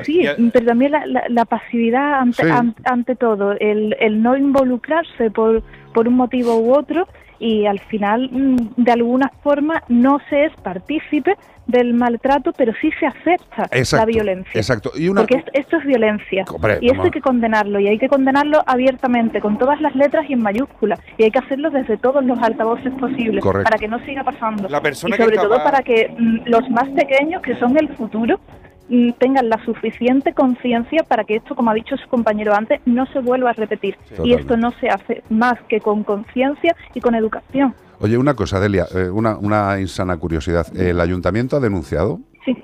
Sí, 0.03 0.25
pero 0.53 0.67
también 0.67 0.93
la, 0.93 1.25
la, 1.29 1.45
pasividad 1.45 2.21
ante, 2.21 2.43
ante, 2.85 3.17
todo, 3.17 3.53
el, 3.53 3.97
el 4.01 4.23
no 4.23 4.37
involucrarse 4.37 5.31
por, 5.31 5.63
por 5.93 6.09
un 6.09 6.15
motivo 6.15 6.59
u 6.59 6.75
otro 6.75 7.07
y 7.43 7.67
al 7.67 7.81
final, 7.81 8.31
mm, 8.31 8.57
de 8.77 8.93
alguna 8.93 9.31
forma, 9.43 9.83
no 9.89 10.21
se 10.31 10.45
es 10.45 10.53
partícipe 10.63 11.37
del 11.67 11.93
maltrato, 11.93 12.53
pero 12.57 12.73
sí 12.81 12.91
se 13.01 13.07
acepta 13.07 13.69
la 13.97 14.05
violencia. 14.05 14.53
Exacto. 14.55 14.93
Porque 15.17 15.45
esto 15.53 15.77
es 15.77 15.85
violencia. 15.85 16.45
y 16.81 16.91
esto 16.91 17.03
hay 17.03 17.11
que 17.11 17.21
condenarlo, 17.21 17.81
y 17.81 17.89
hay 17.89 17.99
que 17.99 18.09
condenarlo 18.09 18.63
abiertamente, 18.67 19.41
con 19.41 19.59
todas 19.59 19.81
las 19.81 19.95
letras 19.97 20.25
y 20.29 20.35
en 20.35 20.43
mayúsculas. 20.43 21.01
Y 21.19 21.25
hay 21.25 21.31
que 21.33 21.41
hacerlo 21.41 21.71
desde 21.71 21.97
todos 21.97 22.25
los 22.25 22.41
altavoces 22.41 22.93
posibles, 22.95 23.45
para 23.45 23.77
que 23.77 23.89
no 23.89 23.99
siga 24.05 24.23
pasando. 24.23 24.69
y 24.69 24.95
sobre 24.95 25.37
todo 25.37 25.63
para 25.65 25.83
que 25.83 26.15
mm, 26.17 26.43
los 26.47 26.71
más 26.71 26.89
pequeños, 26.91 27.43
que 27.43 27.57
son 27.57 27.77
el 27.77 27.89
futuro, 27.97 28.39
tengan 29.19 29.49
la 29.49 29.65
suficiente 29.65 30.33
conciencia 30.33 31.03
para 31.05 31.25
que 31.25 31.37
esto, 31.37 31.55
como 31.55 31.71
ha 31.71 31.75
dicho 31.75 31.97
su 31.97 32.09
compañero 32.09 32.55
antes, 32.55 32.81
no 32.85 33.07
se 33.07 33.21
vuelva 33.21 33.51
a 33.51 33.53
repetir. 33.55 33.97
y 34.25 34.35
esto 34.35 34.57
no 34.57 34.73
se 34.81 34.89
hace 34.89 35.23
más 35.31 35.59
que 35.69 35.81
con 35.81 36.05
conciencia 36.05 36.77
y 36.95 37.01
con 37.01 37.15
educación. 37.15 37.75
Oye, 38.01 38.19
una 38.19 38.35
cosa, 38.35 38.59
Delia, 38.59 38.87
eh, 38.95 39.09
una, 39.09 39.37
una 39.37 39.81
insana 39.81 40.17
curiosidad. 40.17 40.67
¿El 40.77 41.01
ayuntamiento 41.01 41.57
ha 41.57 41.61
denunciado? 41.61 42.19
Sí. 42.45 42.57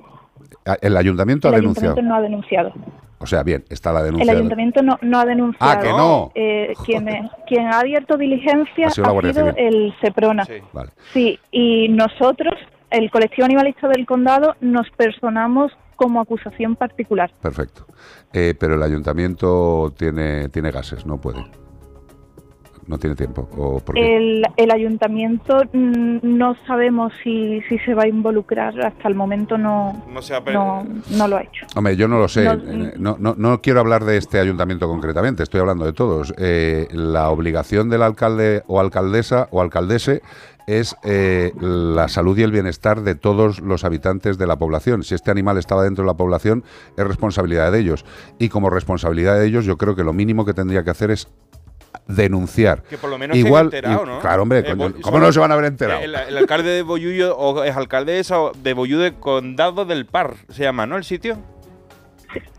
Ah, 0.66 0.76
¿El 0.80 0.96
ayuntamiento 0.96 1.48
ha 1.48 1.52
denunciado? 1.52 1.94
El 1.94 2.00
ayuntamiento 2.00 2.02
no 2.02 2.16
ha 2.16 2.20
denunciado. 2.20 2.72
O 3.20 3.26
sea, 3.26 3.42
bien, 3.42 3.64
está 3.68 3.92
la 3.92 4.02
denuncia. 4.02 4.30
El 4.30 4.36
ayuntamiento 4.36 4.82
no, 4.82 4.98
no 5.02 5.18
ha 5.18 5.24
denunciado. 5.24 5.72
Ah, 5.72 5.80
que 5.80 5.88
no. 5.88 6.30
Eh, 6.34 6.74
quien, 6.84 7.06
quien, 7.46 7.66
ha 7.66 7.80
abierto 7.80 8.16
diligencia 8.16 8.88
ha 8.88 8.90
sido, 8.90 9.54
el 9.56 9.94
SEPRONA. 10.00 10.44
Sí. 10.44 10.54
Vale. 10.72 10.90
sí, 11.12 11.38
y 11.50 11.88
nosotros, 11.88 12.54
el 12.90 13.10
colectivo 13.10 13.44
animalista 13.44 13.88
del 13.88 14.06
condado, 14.06 14.56
nos 14.60 14.88
personamos 14.90 15.72
como 15.98 16.20
acusación 16.20 16.76
particular. 16.76 17.32
Perfecto. 17.42 17.84
Eh, 18.32 18.54
pero 18.58 18.76
el 18.76 18.82
ayuntamiento 18.84 19.92
tiene, 19.98 20.48
tiene 20.48 20.70
gases, 20.70 21.04
no 21.04 21.20
puede 21.20 21.44
no 22.88 22.98
tiene 22.98 23.14
tiempo? 23.14 23.48
¿o 23.56 23.82
el, 23.94 24.42
el, 24.56 24.70
ayuntamiento 24.70 25.60
mm, 25.72 26.18
no 26.22 26.56
sabemos 26.66 27.12
si, 27.22 27.60
si 27.68 27.78
se 27.80 27.94
va 27.94 28.04
a 28.04 28.08
involucrar, 28.08 28.80
hasta 28.80 29.08
el 29.08 29.14
momento 29.14 29.58
no, 29.58 30.04
no, 30.52 30.86
no, 31.10 31.28
lo 31.28 31.36
ha 31.36 31.42
hecho. 31.42 31.66
Hombre, 31.76 31.96
yo 31.96 32.08
no 32.08 32.18
lo 32.18 32.28
sé, 32.28 32.44
no, 32.96 33.16
no, 33.18 33.34
no, 33.36 33.60
quiero 33.60 33.80
hablar 33.80 34.04
de 34.04 34.16
este 34.16 34.40
ayuntamiento 34.40 34.88
concretamente, 34.88 35.42
estoy 35.42 35.60
hablando 35.60 35.84
de 35.84 35.92
todos. 35.92 36.34
Eh, 36.38 36.88
la 36.90 37.28
obligación 37.28 37.90
del 37.90 38.02
alcalde 38.02 38.62
o 38.66 38.80
alcaldesa 38.80 39.48
o 39.50 39.60
alcaldese 39.60 40.22
es 40.68 40.96
eh, 41.02 41.52
la 41.58 42.08
salud 42.08 42.36
y 42.36 42.42
el 42.42 42.52
bienestar 42.52 43.00
de 43.00 43.14
todos 43.14 43.60
los 43.60 43.84
habitantes 43.84 44.36
de 44.36 44.46
la 44.46 44.56
población. 44.56 45.02
Si 45.02 45.14
este 45.14 45.30
animal 45.30 45.56
estaba 45.56 45.82
dentro 45.82 46.04
de 46.04 46.08
la 46.08 46.16
población, 46.16 46.62
es 46.94 47.06
responsabilidad 47.06 47.72
de 47.72 47.80
ellos. 47.80 48.04
Y 48.38 48.50
como 48.50 48.68
responsabilidad 48.68 49.38
de 49.38 49.46
ellos, 49.46 49.64
yo 49.64 49.78
creo 49.78 49.96
que 49.96 50.04
lo 50.04 50.12
mínimo 50.12 50.44
que 50.44 50.52
tendría 50.52 50.84
que 50.84 50.90
hacer 50.90 51.10
es 51.10 51.26
denunciar. 52.06 52.82
Que 52.82 52.98
por 52.98 53.08
lo 53.08 53.16
menos 53.16 53.34
Igual, 53.34 53.66
enterado, 53.66 54.04
¿no? 54.04 54.20
Claro, 54.20 54.42
hombre, 54.42 54.58
eh, 54.58 54.76
¿cómo 55.00 55.18
no 55.18 55.32
se 55.32 55.40
van 55.40 55.50
a 55.52 55.54
haber 55.54 55.66
enterado? 55.66 56.00
El, 56.02 56.14
alcalde 56.14 56.68
de 56.68 56.82
Boyullo 56.82 57.34
o 57.34 57.64
es 57.64 57.74
alcaldesa 57.74 58.36
de 58.62 58.74
Boyullo 58.74 59.00
de 59.02 59.14
Condado 59.14 59.86
del 59.86 60.04
Par, 60.04 60.34
se 60.50 60.64
llama, 60.64 60.86
¿no? 60.86 60.98
El 60.98 61.04
sitio. 61.04 61.38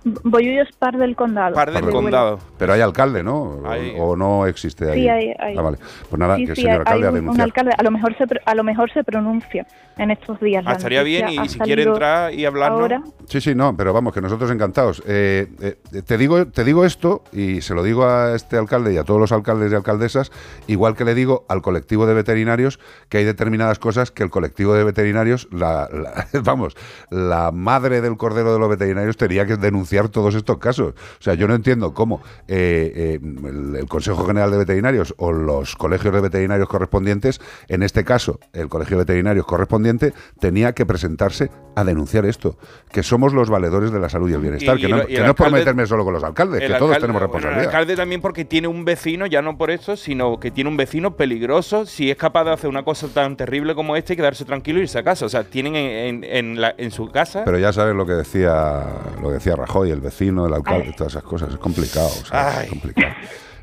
Boyullo 0.04 0.64
es 0.64 0.72
par 0.76 0.98
del 0.98 1.16
condado. 1.16 1.56
Par 1.56 1.72
del 1.72 1.90
condado. 1.90 2.40
Pero 2.58 2.74
hay 2.74 2.82
alcalde, 2.82 3.24
¿no? 3.24 3.62
O, 3.98 4.16
no 4.16 4.48
existe 4.48 4.90
ahí. 4.90 5.02
Sí, 5.02 5.10
hay. 5.10 5.56
Ah, 5.58 5.62
vale. 5.62 5.78
Pues 6.10 6.20
nada, 6.20 6.38
que 6.38 6.44
el 6.44 6.56
señor 6.56 6.80
alcalde 6.80 7.08
hay 7.08 7.14
un, 7.16 7.42
alcalde, 7.42 7.72
a 7.78 7.84
lo 7.84 7.92
mejor 7.92 8.16
se 8.18 8.24
a 8.46 8.56
lo 8.56 8.64
mejor 8.64 8.92
se 8.92 9.04
pronuncia 9.04 9.68
en 9.98 10.12
estos 10.12 10.40
días. 10.40 10.64
Ah, 10.66 10.74
estaría 10.74 11.04
bien 11.04 11.30
y 11.30 11.50
si 11.50 11.60
quiere 11.60 11.84
entrar 11.84 12.34
y 12.34 12.46
hablar 12.46 12.72
ahora. 12.72 13.04
Sí, 13.28 13.42
sí, 13.42 13.54
no, 13.54 13.76
pero 13.76 13.94
vamos, 13.94 14.14
que 14.14 14.22
nosotros 14.22 14.50
encantados. 14.52 15.04
Eh, 15.06 15.48
eh, 15.62 16.02
te 16.02 16.18
digo 16.18 16.48
te 16.48 16.64
digo 16.64 16.86
esto 16.86 17.24
y 17.32 17.62
se 17.62 17.76
lo 17.76 17.84
digo 17.84 18.06
a 18.06 18.36
este 18.36 18.58
alcalde 18.58 18.94
y 18.94 18.98
a 18.98 19.04
todos 19.04 19.20
los 19.20 19.32
alcaldes 19.32 19.72
y 19.72 19.76
alcaldesas, 19.76 20.32
igual 20.68 20.96
que 20.96 21.06
le 21.06 21.14
digo 21.14 21.46
al 21.50 21.62
colectivo 21.62 22.06
de 22.06 22.14
veterinarios 22.14 22.80
que 23.10 23.18
hay 23.18 23.26
determinadas 23.26 23.80
cosas 23.80 24.12
que 24.12 24.24
el 24.24 24.30
colectivo 24.30 24.74
de 24.74 24.84
veterinarios, 24.84 25.48
la, 25.52 25.90
vamos, 26.44 26.76
la 27.10 27.52
madre 27.52 28.02
del 28.02 28.18
cordero 28.18 28.54
de 28.54 28.60
los 28.60 28.70
veterinarios 28.70 29.18
tenía 29.18 29.46
que 29.46 29.58
denunciar 29.60 30.10
todos 30.10 30.36
estos 30.36 30.58
casos. 30.58 30.94
O 31.20 31.24
sea, 31.24 31.34
yo 31.34 31.48
no 31.48 31.56
entiendo 31.56 31.94
cómo 31.94 32.22
eh, 32.48 33.20
el, 33.22 33.88
Consejo 33.88 34.26
General 34.26 34.52
de 34.52 34.58
Veterinarios 34.58 35.14
o 35.18 35.32
los 35.32 35.76
colegios 35.76 36.14
de 36.14 36.22
veterinarios 36.22 36.70
correspondientes, 36.70 37.42
en 37.68 37.84
este 37.84 38.04
caso 38.04 38.40
el 38.54 38.70
Colegio 38.70 38.98
de 38.98 39.04
Veterinarios 39.04 39.46
correspondiente, 39.46 40.14
tenía 40.40 40.74
que 40.74 40.86
presentarse 40.86 41.50
a 41.76 41.84
denunciar 41.84 42.26
esto, 42.26 42.58
que 42.92 43.04
somos 43.04 43.34
los 43.34 43.50
valedores 43.50 43.92
de 43.92 44.00
la 44.00 44.10
salud 44.10 44.30
y 44.30 44.34
el 44.34 44.42
bienestar, 44.42 44.78
que, 44.78 44.88
no, 44.88 45.02
es 45.02 45.34
por 45.34 45.52
meterme 45.52 45.86
solo 45.86 46.04
con 46.04 46.14
los 46.14 46.24
alcaldes, 46.24 46.62
que 46.62 46.78
todos 46.78 46.98
tenemos 47.00 47.22
responsabilidad. 47.22 47.64
el 47.64 47.70
alcalde 47.70 47.96
también 47.96 48.22
porque 48.22 48.46
tiene 48.46 48.68
un 48.68 48.86
vecino, 48.86 49.26
ya 49.26 49.42
no 49.42 49.58
por 49.58 49.72
eso, 49.72 49.96
sino 49.96 50.40
que 50.40 50.52
tiene 50.52 50.70
un 50.70 50.78
vecino 50.78 51.16
peligroso, 51.16 51.86
si 51.86 52.12
es 52.12 52.18
capaz 52.18 52.44
de 52.44 52.52
hacer 52.52 52.70
una 52.70 52.84
cosa 52.84 53.08
tan 53.08 53.38
terrible 53.38 53.76
como 53.76 53.96
este 53.96 54.14
y 54.14 54.16
quedarse 54.16 54.46
tranquilo 54.46 54.80
y 54.80 54.84
irse 54.84 55.00
a 55.00 55.04
casa. 55.04 55.26
O 55.26 55.30
sea, 55.30 55.44
tienen 55.44 55.76
en, 55.76 56.92
su 56.92 57.10
casa... 57.10 57.44
Pero 57.46 57.60
ya 57.60 57.72
sabes 57.72 57.96
lo 57.96 58.06
que 58.06 58.14
decía 58.14 58.86
lo 59.22 59.32
decía 59.32 59.49
Rajoy, 59.56 59.92
el 59.92 60.02
vecino, 60.02 60.46
el 60.46 60.54
alcalde, 60.54 60.94
todas 60.96 61.14
esas 61.14 61.24
cosas. 61.24 61.50
Es 61.50 61.58
complicado, 61.58 62.10
es 62.10 62.70
complicado. 62.70 63.14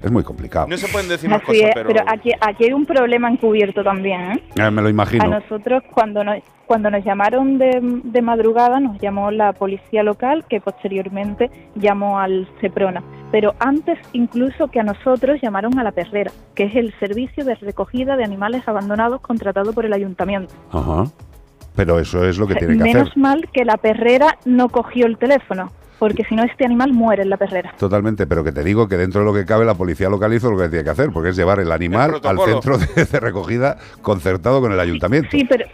Es 0.02 0.12
muy 0.12 0.22
complicado. 0.22 0.66
No 0.68 0.76
se 0.76 0.88
pueden 0.88 1.08
decir 1.08 1.28
más 1.28 1.42
cosas, 1.42 1.70
pero... 1.74 1.90
aquí, 2.06 2.30
aquí, 2.40 2.64
hay 2.64 2.72
un 2.72 2.84
problema 2.84 3.30
encubierto 3.30 3.82
también, 3.82 4.20
¿eh? 4.32 4.42
Ah, 4.58 4.70
me 4.70 4.82
lo 4.82 4.88
imagino. 4.88 5.24
A 5.24 5.26
nosotros, 5.26 5.82
cuando 5.92 6.22
nos, 6.22 6.36
cuando 6.66 6.90
nos 6.90 7.04
llamaron 7.04 7.58
de, 7.58 7.80
de, 8.04 8.22
madrugada, 8.22 8.78
nos 8.78 9.00
llamó 9.00 9.30
la 9.30 9.52
policía 9.52 10.02
local, 10.02 10.44
que 10.48 10.60
posteriormente 10.60 11.50
llamó 11.74 12.18
al 12.20 12.48
CEPRONA. 12.60 13.02
Pero 13.32 13.54
antes, 13.58 13.98
incluso 14.12 14.68
que 14.68 14.80
a 14.80 14.82
nosotros, 14.82 15.40
llamaron 15.42 15.78
a 15.78 15.82
la 15.82 15.92
perrera, 15.92 16.30
que 16.54 16.64
es 16.64 16.76
el 16.76 16.94
servicio 17.00 17.44
de 17.44 17.54
recogida 17.54 18.16
de 18.16 18.24
animales 18.24 18.68
abandonados 18.68 19.20
contratado 19.22 19.72
por 19.72 19.86
el 19.86 19.92
ayuntamiento. 19.92 20.54
Ajá. 20.70 21.04
Pero 21.76 22.00
eso 22.00 22.24
es 22.24 22.38
lo 22.38 22.46
que 22.46 22.56
tiene 22.56 22.76
que 22.76 22.82
hacer. 22.82 22.94
Menos 22.94 23.16
mal 23.16 23.48
que 23.52 23.64
la 23.64 23.76
perrera 23.76 24.38
no 24.44 24.68
cogió 24.68 25.06
el 25.06 25.18
teléfono 25.18 25.70
porque 25.98 26.24
si 26.24 26.34
no 26.34 26.44
este 26.44 26.64
animal 26.64 26.92
muere 26.92 27.22
en 27.22 27.30
la 27.30 27.36
perrera. 27.36 27.74
Totalmente, 27.78 28.26
pero 28.26 28.44
que 28.44 28.52
te 28.52 28.62
digo 28.62 28.88
que 28.88 28.96
dentro 28.96 29.20
de 29.20 29.26
lo 29.26 29.34
que 29.34 29.44
cabe 29.44 29.64
la 29.64 29.74
policía 29.74 30.08
local 30.08 30.32
hizo 30.34 30.50
lo 30.50 30.58
que 30.58 30.68
tiene 30.68 30.84
que 30.84 30.90
hacer, 30.90 31.10
porque 31.12 31.30
es 31.30 31.36
llevar 31.36 31.60
el 31.60 31.72
animal 31.72 32.20
al 32.22 32.38
centro 32.38 32.78
de, 32.78 33.20
recogida 33.20 33.78
concertado 34.02 34.60
con 34.60 34.72
el 34.72 34.80
ayuntamiento. 34.80 35.28
Sí, 35.30 35.44
pero 35.48 35.66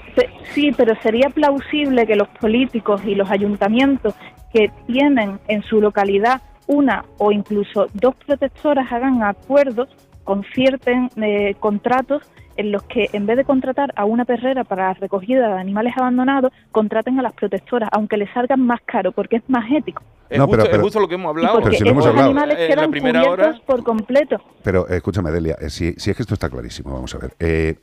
sí, 0.55 0.73
pero 0.77 0.95
sería 1.03 1.29
plausible 1.31 2.07
que 2.07 2.17
los 2.17 2.29
políticos 2.29 3.03
y 3.05 3.15
los 3.15 3.31
ayuntamientos 3.31 4.15
que 4.53 4.71
tienen 4.87 5.39
en 5.49 5.63
su 5.63 5.81
localidad 5.81 6.43
una 6.67 7.05
o 7.19 7.33
incluso 7.33 7.89
dos 7.95 8.15
protectoras 8.27 8.91
hagan 8.93 9.23
acuerdos, 9.23 9.89
concierten 10.25 11.11
eh, 11.17 11.55
contratos 11.59 12.23
en 12.57 12.73
los 12.73 12.83
que 12.85 13.09
en 13.13 13.27
vez 13.27 13.37
de 13.37 13.45
contratar 13.45 13.93
a 13.97 14.05
una 14.05 14.25
perrera 14.25 14.65
para 14.65 14.89
la 14.89 14.95
recogida 14.95 15.49
de 15.49 15.61
animales 15.61 15.95
abandonados, 15.97 16.53
contraten 16.71 17.19
a 17.19 17.23
las 17.23 17.33
protectoras, 17.33 17.89
aunque 17.93 18.17
les 18.17 18.31
salgan 18.33 18.61
más 18.61 18.81
caro, 18.85 19.13
porque 19.13 19.37
es 19.37 19.43
más 19.49 19.71
ético. 19.71 20.03
Es, 20.29 20.41
justo, 20.41 20.99
lo 20.99 21.09
que 21.09 21.17
hemos 21.17 21.29
hablado. 21.29 21.61
Porque 21.61 21.77
si 21.77 21.87
hemos 21.87 22.07
animales 22.07 22.57
quedan 22.57 22.91
primera 22.91 23.23
hora... 23.29 23.61
por 23.67 23.83
completo. 23.83 24.41
Pero 24.63 24.89
escúchame, 24.89 25.31
Delia, 25.31 25.57
eh, 25.61 25.69
si, 25.69 25.93
si, 25.99 26.11
es 26.11 26.17
que 26.17 26.23
esto 26.23 26.35
está 26.35 26.49
clarísimo, 26.49 26.93
vamos 26.93 27.15
a 27.15 27.19
ver. 27.19 27.35
Eh, 27.39 27.77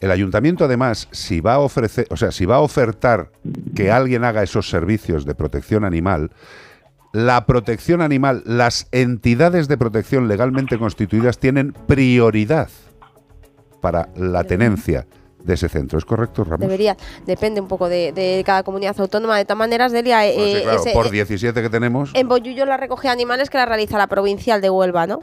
el 0.00 0.10
ayuntamiento, 0.10 0.66
además, 0.66 1.08
si 1.12 1.40
va 1.40 1.54
a 1.54 1.58
ofrecer, 1.60 2.06
o 2.10 2.16
sea, 2.16 2.30
si 2.30 2.44
va 2.44 2.56
a 2.56 2.60
ofertar 2.60 3.30
que 3.74 3.90
alguien 3.90 4.24
haga 4.24 4.42
esos 4.42 4.68
servicios 4.68 5.24
de 5.24 5.34
protección 5.34 5.84
animal, 5.84 6.30
la 7.12 7.46
protección 7.46 8.02
animal, 8.02 8.42
las 8.44 8.88
entidades 8.92 9.66
de 9.66 9.78
protección 9.78 10.28
legalmente 10.28 10.78
constituidas 10.78 11.38
tienen 11.38 11.72
prioridad 11.72 12.68
para 13.80 14.08
la 14.16 14.44
tenencia 14.44 15.06
de 15.42 15.54
ese 15.54 15.68
centro. 15.68 15.98
¿Es 15.98 16.04
correcto, 16.04 16.44
Ramos? 16.44 16.60
Debería, 16.60 16.96
depende 17.26 17.60
un 17.60 17.68
poco 17.68 17.88
de, 17.88 18.42
cada 18.44 18.62
comunidad 18.62 18.98
autónoma. 18.98 19.36
De 19.36 19.44
todas 19.44 19.58
maneras, 19.58 19.92
Delia... 19.92 20.26
Eh, 20.26 20.64
pues 20.64 20.92
por 20.92 21.10
17 21.10 21.62
que 21.62 21.70
tenemos... 21.70 22.10
En 22.14 22.28
Boyullo 22.28 22.64
la 22.66 22.76
recoge 22.76 23.08
animales 23.08 23.50
que 23.50 23.58
la 23.58 23.66
realiza 23.66 23.98
la 23.98 24.06
provincial 24.06 24.60
de 24.60 24.70
Huelva, 24.70 25.06
¿no? 25.06 25.20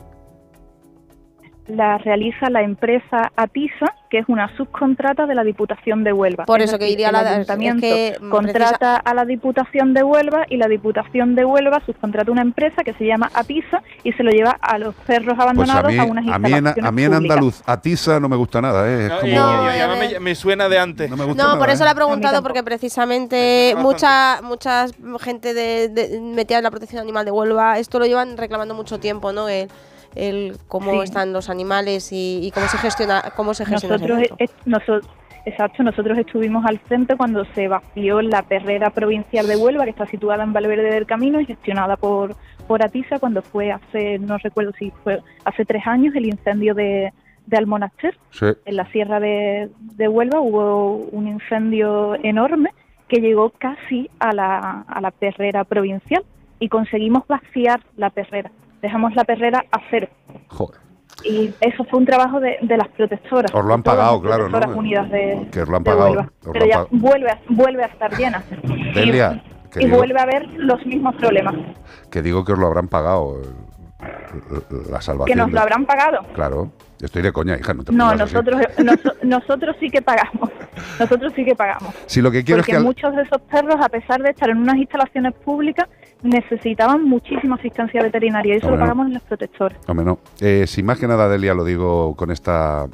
La 1.68 1.98
realiza 1.98 2.50
la 2.50 2.62
empresa 2.62 3.32
Atisa, 3.36 3.94
que 4.10 4.20
es 4.20 4.26
una 4.28 4.56
subcontrata 4.56 5.26
de 5.26 5.34
la 5.34 5.44
Diputación 5.44 6.04
de 6.04 6.14
Huelva. 6.14 6.46
Por 6.46 6.62
eso 6.62 6.78
que 6.78 6.90
iría 6.90 7.10
el 7.10 7.16
ayuntamiento 7.16 7.88
contrata 8.30 8.98
a 8.98 9.14
la 9.14 9.26
Diputación 9.26 9.94
de 9.94 10.04
Huelva 10.04 10.46
y 10.50 10.58
la 10.58 10.68
Diputación 10.68 11.36
de 11.36 11.44
Huelva 11.44 11.82
subcontrata 11.86 12.32
una 12.32 12.44
empresa 12.44 12.84
que 12.84 12.94
se 12.94 13.06
llama 13.06 13.32
Atisa 13.34 13.82
y 14.04 14.12
se 14.14 14.24
lo 14.24 14.32
lleva 14.32 14.58
a 14.62 14.78
los 14.78 14.94
perros 14.96 15.38
abandonados 15.40 15.86
pues 15.86 16.00
a, 16.00 16.04
unas 16.04 16.28
a 16.28 16.40
mí, 16.40 16.54
en, 16.54 16.68
a 16.68 16.92
mí 16.92 17.04
en 17.04 17.14
Andaluz 17.14 17.62
Atisa 17.66 18.20
no 18.20 18.30
me 18.30 18.36
gusta 18.36 18.62
nada, 18.62 18.86
¿eh? 18.88 19.10
no, 19.36 20.22
me, 20.22 20.36
suena 20.36 20.70
de 20.70 20.78
antes. 20.78 21.10
No, 21.10 21.58
por 21.58 21.70
eso 21.70 21.84
¿eh? 21.84 21.88
le 21.88 21.92
he 21.92 21.96
preguntado 21.96 22.44
porque 22.44 22.64
precisamente 22.64 23.76
mucha 23.78 24.42
mucha 24.44 24.86
gente 25.20 25.54
de, 25.54 26.20
metida 26.22 26.60
en 26.60 26.64
la 26.64 26.72
protección 26.72 27.02
animal 27.02 27.26
de 27.26 27.32
Huelva 27.32 27.80
esto 27.80 28.00
lo 28.00 28.06
llevan 28.06 28.38
reclamando 28.38 28.76
mucho 28.76 29.00
tiempo, 29.00 29.32
¿no? 29.32 29.50
El, 29.50 29.70
el 30.16 30.58
cómo 30.68 31.04
están 31.04 31.34
los 31.34 31.50
animales 31.50 32.10
y, 32.12 32.52
cómo 32.54 32.68
se 32.68 32.78
gestiona 32.78 33.22
cómo 33.36 33.54
se 33.54 33.66
gestiona 33.66 33.98
nosotros, 34.66 35.10
exacto 35.46 35.84
nosotros 35.84 36.18
estuvimos 36.18 36.66
al 36.66 36.80
frente 36.80 37.16
cuando 37.16 37.46
se 37.54 37.68
vació 37.68 38.22
la 38.22 38.42
perrera 38.44 38.90
provincial 38.90 39.48
de 39.48 39.56
Huelva 39.58 39.84
que 39.84 39.92
está 39.92 40.06
situada 40.06 40.44
en 40.44 40.54
Valverde 40.54 40.92
del 40.92 41.06
Camino 41.06 41.40
y 41.40 41.46
gestionada 41.46 41.98
por 41.98 42.36
por 42.68 42.84
Atisa 42.84 43.20
cuando 43.20 43.42
fue 43.42 43.72
hace 43.72 44.18
no 44.20 44.38
recuerdo 44.38 44.72
si 44.80 44.92
fue 45.04 45.22
hace 45.44 45.66
tres 45.66 45.86
años 45.86 46.16
el 46.16 46.26
incendio 46.26 46.74
de 46.74 47.12
de 47.46 47.58
Almonaster, 47.58 48.18
en 48.42 48.76
la 48.76 48.90
sierra 48.92 49.20
de, 49.20 49.70
Huelva, 50.00 50.40
hubo 50.40 50.96
un 51.12 51.28
incendio 51.28 52.16
enorme 52.24 52.72
que 53.08 53.22
llegó 53.22 53.52
casi 53.52 54.10
a 54.20 54.34
la, 54.34 54.82
a 54.88 55.02
la 55.02 55.12
perrera 55.12 55.64
provincial 55.64 56.24
y 56.60 56.70
conseguimos 56.70 57.28
vaciar 57.28 57.82
la 57.98 58.10
perrera. 58.10 58.52
Dejamos 58.86 59.16
la 59.16 59.24
perrera 59.24 59.66
a 59.72 59.80
cero. 59.90 60.08
Joder. 60.50 60.80
Y 61.24 61.52
eso 61.60 61.84
fue 61.86 61.98
un 61.98 62.06
trabajo 62.06 62.40
de, 62.40 62.60
las 62.62 62.88
protectoras. 62.90 63.52
Os 63.52 63.66
lo 63.66 63.74
han 63.74 63.82
pagado, 63.82 64.22
claro, 64.22 64.48
¿no? 64.48 64.78
unidas 64.78 65.10
de, 65.10 65.48
que 65.52 65.64
os 65.64 65.68
lo 65.68 65.78
han 65.78 65.84
pagado. 65.84 66.30
Pero 66.54 66.66
ya 66.68 66.86
vuelve 66.92 67.32
a, 67.32 67.40
vuelve 67.50 67.84
a 67.84 67.88
estar 67.88 68.16
llena. 68.16 68.44
Delia, 68.94 69.42
y, 69.76 69.88
vuelve 69.88 70.20
a 70.20 70.22
haber 70.22 70.48
los 70.54 70.86
mismos 70.86 71.16
problemas. 71.16 71.56
Que 72.12 72.22
digo 72.22 72.46
que 72.46 72.52
os 72.52 72.60
lo 72.60 72.68
habrán 72.68 72.90
pagado 72.90 73.42
la 74.90 75.02
salvación. 75.02 75.26
Que 75.28 75.36
nos 75.36 75.52
lo 75.52 75.60
habrán 75.60 75.86
pagado. 75.86 76.20
Claro. 76.34 76.72
Estoy 77.02 77.22
de 77.22 77.32
coña, 77.32 77.58
hija. 77.58 77.74
No, 77.74 77.84
te 77.84 77.92
no 77.92 78.16
nosotros, 78.16 78.62
nosotros 79.24 79.76
sí 79.80 79.90
que 79.90 80.02
pagamos. 80.02 80.50
Nosotros 81.00 81.34
sí 81.36 81.46
que 81.46 81.56
pagamos. 81.56 81.94
Si 82.06 82.22
lo 82.22 82.32
que 82.32 82.44
quiero 82.44 82.62
Porque 82.62 82.74
es 82.74 82.78
que 82.78 82.84
muchos 82.84 83.16
de 83.16 83.24
esos 83.24 83.42
perros, 83.42 83.76
a 83.80 83.90
pesar 83.90 84.22
de 84.22 84.30
estar 84.30 84.50
en 84.50 84.58
unas 84.58 84.76
instalaciones 84.78 85.34
públicas, 85.34 85.88
necesitaban 86.22 87.04
muchísima 87.04 87.56
asistencia 87.56 88.02
veterinaria 88.02 88.56
y 88.56 88.58
eso 88.58 88.72
lo 88.72 88.80
pagamos 88.80 89.08
en 89.08 89.14
los 89.14 89.24
protectores. 89.24 89.78
Hombre, 89.88 90.06
no. 90.06 90.20
Eh, 90.40 90.66
sin 90.68 90.86
más 90.86 91.00
que 91.00 91.08
nada, 91.08 91.30
Delia, 91.30 91.54
lo 91.54 91.64
digo 91.64 92.16
con 92.16 92.32
esta 92.32 92.88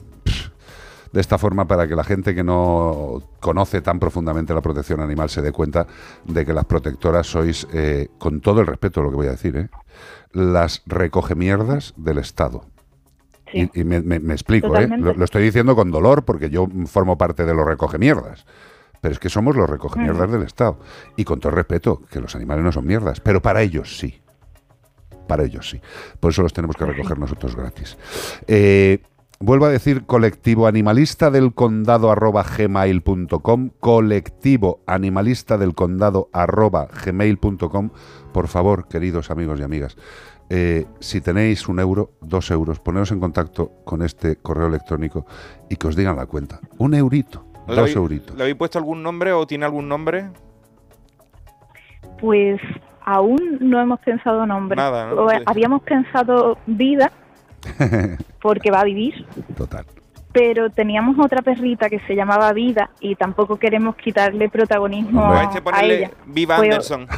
de 1.11 1.21
esta 1.21 1.37
forma 1.37 1.67
para 1.67 1.87
que 1.87 1.95
la 1.95 2.03
gente 2.03 2.33
que 2.33 2.43
no 2.43 3.21
conoce 3.39 3.81
tan 3.81 3.99
profundamente 3.99 4.53
la 4.53 4.61
protección 4.61 5.01
animal 5.01 5.29
se 5.29 5.41
dé 5.41 5.51
cuenta 5.51 5.87
de 6.25 6.45
que 6.45 6.53
las 6.53 6.65
protectoras 6.65 7.27
sois, 7.27 7.67
eh, 7.73 8.09
con 8.17 8.41
todo 8.41 8.61
el 8.61 8.67
respeto 8.67 9.01
a 9.01 9.03
lo 9.03 9.09
que 9.09 9.15
voy 9.15 9.27
a 9.27 9.31
decir, 9.31 9.57
eh, 9.57 9.69
las 10.31 10.83
recogemierdas 10.85 11.93
del 11.97 12.17
Estado. 12.19 12.65
Y, 13.53 13.83
me, 13.83 13.97
explico, 14.33 14.77
¿eh? 14.77 14.87
lo, 14.87 15.23
estoy 15.25 15.43
diciendo 15.43 15.75
con 15.75 15.91
dolor 15.91 16.23
porque 16.23 16.49
yo 16.49 16.67
formo 16.85 17.17
parte 17.17 17.45
de 17.45 17.53
los 17.53 17.65
recogemierdas. 17.65 18.45
Pero 19.01 19.13
es 19.13 19.19
que 19.19 19.29
somos 19.29 19.55
los 19.55 19.69
recogemierdas 19.69 20.31
del 20.31 20.43
Estado. 20.43 20.79
Y 21.17 21.25
con 21.25 21.39
todo 21.39 21.51
respeto, 21.51 22.01
que 22.09 22.21
los 22.21 22.33
animales 22.35 22.63
no 22.63 22.71
son 22.71 22.85
mierdas, 22.85 23.19
pero 23.19 23.41
para 23.41 23.61
ellos 23.61 23.97
sí. 23.97 24.21
Para 25.27 25.43
ellos 25.43 25.69
sí. 25.69 25.81
Por 26.19 26.31
eso 26.31 26.43
los 26.43 26.53
tenemos 26.53 26.77
que 26.77 26.85
recoger 26.85 27.17
nosotros 27.17 27.55
gratis. 27.55 27.97
Eh, 28.47 28.99
vuelvo 29.41 29.65
a 29.65 29.69
decir 29.69 30.05
colectivo 30.05 30.67
animalista 30.67 31.31
del 31.31 31.53
condado 31.53 32.11
arroba 32.11 32.43
gmail.com, 32.43 33.69
colectivo 33.79 34.81
animalista 34.85 35.57
del 35.57 35.73
condado 35.73 36.29
arroba 36.31 36.87
gmail.com. 37.05 37.89
Por 38.31 38.47
favor, 38.47 38.87
queridos 38.87 39.31
amigos 39.31 39.59
y 39.59 39.63
amigas, 39.63 39.97
eh, 40.49 40.85
si 40.99 41.21
tenéis 41.21 41.67
un 41.67 41.79
euro, 41.79 42.11
dos 42.21 42.51
euros, 42.51 42.79
poneros 42.79 43.11
en 43.11 43.19
contacto 43.19 43.71
con 43.83 44.01
este 44.01 44.35
correo 44.35 44.67
electrónico 44.67 45.25
y 45.69 45.75
que 45.75 45.87
os 45.87 45.95
digan 45.95 46.15
la 46.15 46.25
cuenta. 46.25 46.59
Un 46.77 46.93
eurito, 46.93 47.45
dos 47.67 47.95
euritos. 47.95 48.35
¿Le 48.35 48.43
habéis 48.43 48.57
puesto 48.57 48.77
algún 48.77 49.01
nombre 49.01 49.33
o 49.33 49.47
tiene 49.47 49.65
algún 49.65 49.87
nombre? 49.87 50.29
Pues 52.19 52.61
aún 53.03 53.57
no 53.59 53.81
hemos 53.81 53.99
pensado 54.01 54.45
nombre. 54.45 54.75
Nada, 54.75 55.11
Habíamos 55.45 55.81
pensado 55.81 56.57
vida, 56.67 57.11
porque 58.41 58.71
va 58.71 58.81
a 58.81 58.83
vivir. 58.83 59.25
Total. 59.55 59.85
Pero 60.33 60.69
teníamos 60.69 61.17
otra 61.23 61.41
perrita 61.41 61.89
que 61.89 61.99
se 62.01 62.15
llamaba 62.15 62.53
Vida 62.53 62.89
y 63.01 63.15
tampoco 63.15 63.57
queremos 63.57 63.95
quitarle 63.95 64.49
protagonismo 64.49 65.25
a, 65.25 65.83
ella. 65.83 66.11
Viva 66.25 66.57
Anderson. 66.57 67.07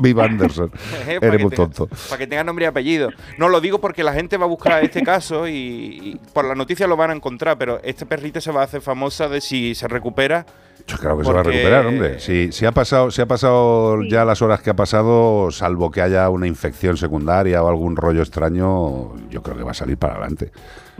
Viva 0.00 0.24
Anderson. 0.24 0.70
Eres 1.06 1.42
muy 1.42 1.50
tonto. 1.50 1.86
Para 1.86 2.18
que 2.18 2.26
tenga 2.26 2.44
nombre 2.44 2.64
y 2.64 2.68
apellido. 2.68 3.10
No, 3.36 3.48
lo 3.48 3.60
digo 3.60 3.80
porque 3.80 4.02
la 4.02 4.12
gente 4.12 4.36
va 4.36 4.44
a 4.44 4.48
buscar 4.48 4.82
este 4.82 5.02
caso 5.02 5.48
y, 5.48 6.18
por 6.32 6.44
la 6.44 6.54
noticia 6.54 6.86
lo 6.86 6.96
van 6.96 7.10
a 7.10 7.14
encontrar, 7.14 7.58
pero 7.58 7.80
este 7.82 8.06
perrito 8.06 8.40
se 8.40 8.52
va 8.52 8.62
a 8.62 8.64
hacer 8.64 8.80
famosa 8.80 9.28
de 9.28 9.40
si 9.40 9.74
se 9.74 9.88
recupera. 9.88 10.46
Creo 11.00 11.18
que 11.18 11.24
se 11.24 11.32
va 11.32 11.40
a 11.40 11.42
recuperar, 11.42 11.86
hombre. 11.86 12.18
Si, 12.18 12.50
si 12.52 12.64
ha 12.64 12.72
pasado, 12.72 13.10
si 13.10 13.20
ha 13.20 13.26
pasado 13.26 14.02
ya 14.02 14.24
las 14.24 14.40
horas 14.42 14.60
que 14.60 14.70
ha 14.70 14.76
pasado, 14.76 15.50
salvo 15.50 15.90
que 15.90 16.00
haya 16.00 16.28
una 16.30 16.46
infección 16.46 16.96
secundaria 16.96 17.62
o 17.62 17.68
algún 17.68 17.96
rollo 17.96 18.22
extraño, 18.22 19.14
yo 19.28 19.42
creo 19.42 19.56
que 19.56 19.62
va 19.64 19.72
a 19.72 19.74
salir 19.74 19.98
para 19.98 20.14
adelante 20.14 20.50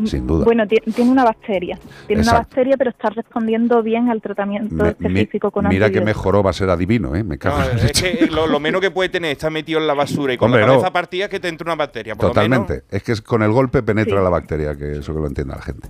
sin 0.05 0.27
duda. 0.27 0.45
Bueno, 0.45 0.67
tiene 0.67 1.11
una 1.11 1.25
bacteria. 1.25 1.79
Tiene 2.07 2.23
una 2.23 2.35
bacteria, 2.35 2.77
pero 2.77 2.91
está 2.91 3.11
respondiendo 3.11 3.83
bien 3.83 4.09
al 4.09 4.21
tratamiento 4.21 4.87
específico 4.87 5.51
con 5.51 5.69
Mira 5.69 5.91
que 5.91 6.01
mejoró, 6.01 6.43
va 6.43 6.51
a 6.51 6.53
ser 6.55 6.71
adivino, 6.71 7.15
¿eh? 7.15 7.25
Me 7.25 7.39
cago 7.39 7.59
es 7.63 8.01
que 8.01 8.27
lo, 8.27 8.61
menos 8.61 8.81
que 8.81 8.91
puede 8.91 9.09
tener 9.09 9.33
está 9.33 9.51
metido 9.51 9.81
en 9.81 9.87
la 9.87 9.95
basura 9.95 10.33
y 10.33 10.39
con 10.39 10.51
la 10.51 10.61
cabeza 10.61 10.93
partida 10.93 11.29
que 11.29 11.41
te 11.41 11.49
entra 11.49 11.65
una 11.67 11.77
bacteria. 11.77 12.15
Totalmente. 12.15 12.83
Es 12.91 13.03
que 13.03 13.15
con 13.23 13.43
el 13.43 13.51
golpe 13.51 13.83
penetra 13.83 14.23
la 14.23 14.31
bacteria, 14.31 14.77
que 14.77 14.99
eso 14.99 15.15
que 15.15 15.21
lo 15.21 15.27
entienda 15.27 15.57
la 15.57 15.63
gente. 15.63 15.89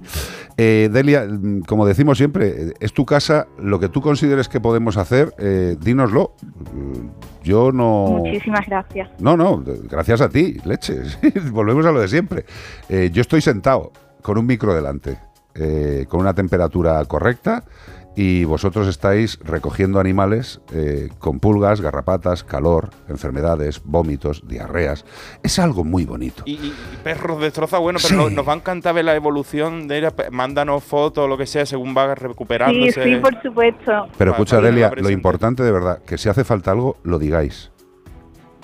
Eh, 0.57 0.89
Delia, 0.93 1.27
como 1.67 1.87
decimos 1.87 2.19
siempre, 2.19 2.73
es 2.81 2.93
tu 2.93 3.05
casa. 3.05 3.47
Lo 3.59 3.79
que 3.81 3.89
tú 3.89 4.01
consideres 4.01 4.49
que 4.49 4.61
podemos 4.61 4.97
hacer, 4.97 5.35
eh, 5.39 5.77
dínoslo. 5.81 6.35
Yo 7.49 7.73
no. 7.73 8.19
Muchísimas 8.19 8.67
gracias. 8.67 9.09
No, 9.21 9.35
no, 9.35 9.65
gracias 9.65 10.21
a 10.21 10.29
ti, 10.29 10.59
leches. 10.67 11.19
Volvemos 11.51 11.87
a 11.87 11.93
lo 11.93 12.01
de 12.01 12.09
siempre. 12.09 12.45
Eh, 12.91 13.09
yo 13.11 13.23
estoy 13.23 13.41
sentado 13.41 13.91
con 14.21 14.37
un 14.37 14.45
micro 14.45 14.75
delante, 14.75 15.17
eh, 15.55 16.05
con 16.11 16.21
una 16.21 16.35
temperatura 16.35 17.03
correcta 17.07 17.65
y 18.21 18.43
vosotros 18.43 18.89
estáis 18.89 19.39
recogiendo 19.45 20.01
animales 20.01 20.61
eh, 20.73 21.09
con 21.21 21.39
pulgas, 21.39 21.81
garrapatas, 21.81 22.43
calor, 22.43 22.91
enfermedades, 23.09 23.81
vómitos, 23.85 24.43
diarreas. 24.49 25.05
Es 25.45 25.61
algo 25.61 25.85
muy 25.85 26.05
bonito. 26.05 26.43
Y, 26.45 26.73
perros 27.05 27.41
destrozados, 27.41 27.85
bueno, 27.85 28.01
pero 28.03 28.29
nos, 28.29 28.49
va 28.49 28.55
a 28.55 28.57
encantar 28.57 28.97
ver 28.97 29.05
la 29.05 29.15
evolución 29.15 29.87
de 29.87 29.99
ella. 29.99 30.13
Mándanos 30.33 30.83
fotos, 30.83 31.29
lo 31.29 31.39
que 31.39 31.47
sea, 31.47 31.65
según 31.65 31.95
va 31.97 32.13
recuperándose. 32.17 33.05
Sí, 33.05 33.15
sí, 33.15 33.21
por 33.21 33.41
supuesto. 33.41 34.09
Pero 34.19 34.33
escucha, 34.33 34.61
Delia, 34.61 34.91
lo 34.97 35.11
importante 35.11 35.63
de 35.63 35.71
verdad, 35.71 36.03
que 36.03 36.19
si 36.19 36.29
hace 36.29 36.43
falta 36.43 36.73
algo, 36.73 36.97
lo 37.05 37.21
digáis. 37.21 37.71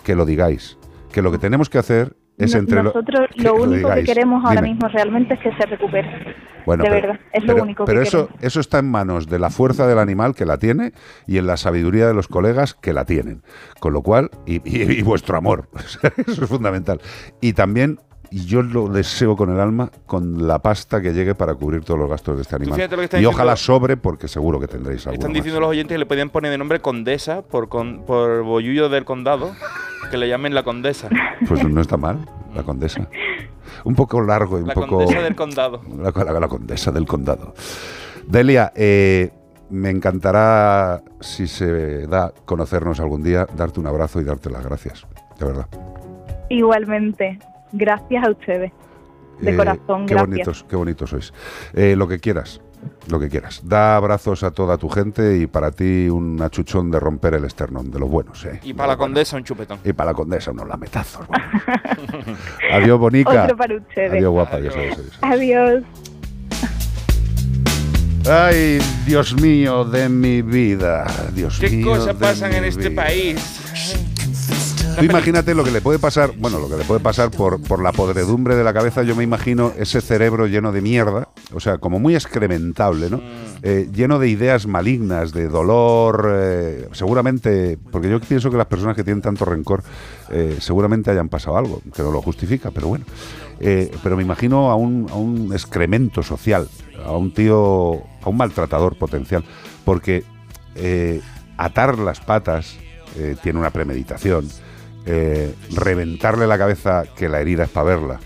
Que 0.03 0.17
lo 0.17 0.27
digáis. 0.27 0.79
Que 1.12 1.23
lo 1.23 1.31
que 1.31 1.38
tenemos 1.38 1.71
que 1.71 1.79
hacer 1.79 2.17
nosotros 2.37 3.29
lo, 3.37 3.55
único 3.55 3.94
que 3.94 4.05
queremos 4.05 4.44
ahora 4.44 4.62
mismo 4.62 4.88
realmente 4.88 5.35
es 5.35 5.40
que 5.40 5.53
se 5.55 5.66
recupere. 5.66 6.35
Bueno, 6.66 6.83
de 6.85 6.90
verdad, 6.90 7.20
es 7.33 7.44
lo 7.44 7.62
único 7.62 7.85
pero 7.85 8.01
eso, 8.01 8.31
eso 8.40 8.59
está 8.59 8.79
en 8.79 8.90
manos 8.90 9.29
de 9.29 9.38
la 9.38 9.51
fuerza 9.51 9.87
del 9.87 9.99
animal 9.99 10.35
que 10.35 10.47
la 10.47 10.59
tiene 10.59 10.92
y 11.27 11.38
en 11.38 11.47
la 11.47 11.57
sabiduría 11.57 12.07
de 12.07 12.14
los 12.14 12.27
colegas 12.27 12.75
que 12.75 12.92
la 12.92 13.05
tienen. 13.05 13.42
Con 13.81 13.92
lo 13.92 14.03
cual, 14.03 14.31
y, 14.47 15.03
vuestro 15.03 15.37
amor, 15.37 15.68
eso 16.27 16.44
es 16.44 16.49
fundamental. 16.49 17.01
Y 17.40 17.53
también 17.53 17.99
y 18.31 18.47
yo 18.47 18.62
lo 18.62 18.88
deseo 18.88 19.37
con 19.37 19.51
el 19.51 19.61
alma, 19.61 19.92
con 20.07 20.49
la 20.49 20.59
pasta 20.59 21.01
que 21.01 21.12
llegue 21.12 21.37
para 21.37 21.55
cubrir 21.55 21.85
todos 21.85 22.01
los 22.01 22.11
gastos 22.11 22.35
de 22.35 22.42
este 22.42 22.57
animal. 22.57 22.90
Y 23.20 23.25
ojalá 23.27 23.55
sobre, 23.55 23.97
porque 23.97 24.27
seguro 24.27 24.59
que 24.59 24.66
tendréis 24.66 25.07
algo. 25.07 25.14
Están 25.14 25.33
diciendo 25.33 25.61
los 25.61 25.68
oyentes 25.68 25.94
que 25.94 25.99
le 25.99 26.07
podían 26.07 26.31
poner 26.31 26.51
de 26.51 26.59
nombre 26.59 26.81
Condesa 26.81 27.42
por, 27.42 27.68
con, 27.68 28.05
por 28.05 28.42
Bollullo 28.42 28.88
del 28.88 29.05
Condado, 29.05 29.55
que 30.14 30.18
le 30.18 30.29
llamen 30.29 30.55
la 30.55 30.62
Condesa. 30.62 31.09
Pues 31.48 31.68
no 31.68 31.81
está 31.81 31.96
mal, 31.96 32.24
la 32.55 32.62
Condesa. 32.62 33.09
Un 33.83 33.96
poco 33.96 34.22
largo 34.22 34.61
y 34.61 34.62
un 34.62 34.68
poco. 34.68 34.83
La 34.83 34.87
Condesa 34.87 35.22
del 35.22 35.35
Condado. 35.35 35.81
La, 35.98 36.48
Condesa 36.48 36.92
del 36.92 37.05
Condado. 37.05 37.53
Delia, 38.24 38.72
eh, 38.77 39.33
me 39.70 39.90
encantará, 39.90 41.03
si 41.18 41.48
se 41.48 42.07
da, 42.07 42.33
conocernos 42.44 43.00
algún 43.00 43.24
día, 43.24 43.44
darte 43.57 43.81
un 43.81 43.88
abrazo 43.88 44.20
y 44.20 44.24
darte 44.24 44.50
las 44.50 44.64
gracias. 44.64 45.05
De 45.40 45.46
verdad. 45.46 45.66
Igualmente. 46.48 47.40
Gracias 47.72 48.24
a 48.24 48.31
ustedes. 48.31 48.70
De 49.40 49.50
eh, 49.50 49.57
corazón, 49.57 50.07
qué 50.07 50.14
Bonitos, 50.14 50.64
qué 50.68 50.77
bonitos 50.77 51.11
sois. 51.11 51.35
Eh, 51.72 51.96
lo 51.96 52.07
que 52.07 52.20
quieras, 52.20 52.61
lo 53.09 53.20
que 53.20 53.29
quieras. 53.29 53.61
Da 53.64 53.97
abrazos 53.97 54.42
a 54.42 54.51
toda 54.51 54.79
tu 54.79 54.88
gente 54.88 55.38
y 55.38 55.47
para 55.47 55.70
ti 55.70 56.09
un 56.09 56.40
achuchón 56.42 56.90
de 56.90 57.01
romper 57.01 57.35
el 57.35 57.44
esternón, 57.44 57.90
de 57.90 57.99
los 57.99 58.09
buenos. 58.09 58.44
¿eh? 58.44 58.61
Y 58.62 58.75
para 58.75 58.88
la 58.88 58.97
condesa 58.97 59.37
un 59.37 59.44
chupetón. 59.44 59.79
Y 59.85 59.92
para 59.92 60.11
la 60.11 60.14
condesa 60.14 60.51
unos 60.51 60.68
lametazos. 60.68 61.27
adiós, 62.73 62.99
bonica. 62.99 63.44
Otro 63.44 63.57
para 63.57 63.77
ustedes. 63.77 64.12
Adiós, 64.12 64.33
guapa. 64.33 64.57
Adiós. 64.57 64.75
adiós. 65.20 65.85
Ay, 68.27 68.79
Dios 69.07 69.38
mío 69.40 69.85
de 69.85 70.09
mi 70.09 70.40
vida. 70.40 71.05
Dios 71.35 71.59
¿Qué 71.59 71.68
mío. 71.68 71.92
¿Qué 71.92 71.99
cosas 71.99 72.16
pasan 72.16 72.55
en 72.55 72.64
este 72.64 72.90
país? 72.90 73.63
Tú 74.99 75.05
imagínate 75.05 75.55
lo 75.55 75.65
que 75.65 75.71
le 75.71 75.81
puede 75.81 75.99
pasar, 75.99 76.33
bueno, 76.37 76.59
lo 76.59 76.69
que 76.69 76.77
le 76.77 76.85
puede 76.85 77.01
pasar 77.01 77.31
por, 77.31 77.61
por 77.61 77.83
la 77.83 77.93
podredumbre 77.93 78.57
de 78.57 78.65
la 78.65 78.73
cabeza, 78.73 79.03
yo 79.03 79.17
me 79.17 79.25
imagino 79.25 79.73
ese 79.79 80.01
cerebro 80.01 80.47
lleno 80.47 80.73
de 80.73 80.81
mierda, 80.81 81.29
o 81.53 81.61
sea, 81.61 81.79
como 81.79 81.99
muy 81.99 82.15
excrementable, 82.15 83.11
¿no? 83.11 83.19
Mm. 83.19 83.23
Eh, 83.63 83.89
lleno 83.93 84.19
de 84.19 84.29
ideas 84.29 84.67
malignas, 84.67 85.33
de 85.33 85.49
dolor, 85.49 86.31
eh, 86.35 86.89
seguramente, 86.93 87.79
porque 87.91 88.11
yo 88.11 88.21
pienso 88.21 88.51
que 88.51 88.57
las 88.57 88.67
personas 88.67 88.95
que 88.95 89.05
tienen 89.05 89.23
tanto 89.23 89.45
rencor 89.45 89.83
eh, 90.31 90.59
seguramente 90.61 91.11
hayan 91.11 91.29
pasado 91.29 91.57
algo, 91.57 91.81
que 91.95 92.03
no 92.03 92.11
lo 92.11 92.21
justifica, 92.21 92.71
pero 92.71 92.89
bueno. 92.89 93.07
pero 94.03 94.17
me 94.17 94.23
imagino 94.23 94.71
a 94.71 94.77
un, 94.77 95.07
a 95.11 95.15
un 95.15 95.51
excremento 95.53 96.23
social, 96.23 96.69
a 97.05 97.13
un 97.13 97.33
tío, 97.33 98.03
a 98.23 98.29
un 98.29 98.37
maltratador 98.37 98.97
potencial, 98.97 99.45
porque 99.85 100.25
atar 101.57 101.99
las 101.99 102.21
patas 102.21 102.77
tiene 103.43 103.61
una 103.61 103.71
premeditación, 103.71 104.49
eh, 105.07 105.55
reventarle 105.71 106.47
la 106.47 106.59
cabeza, 106.59 107.05
que 107.17 107.29
la 107.29 107.40
herida 107.40 107.64
es 107.64 107.71
para 107.71 107.87
verla, 107.87 108.21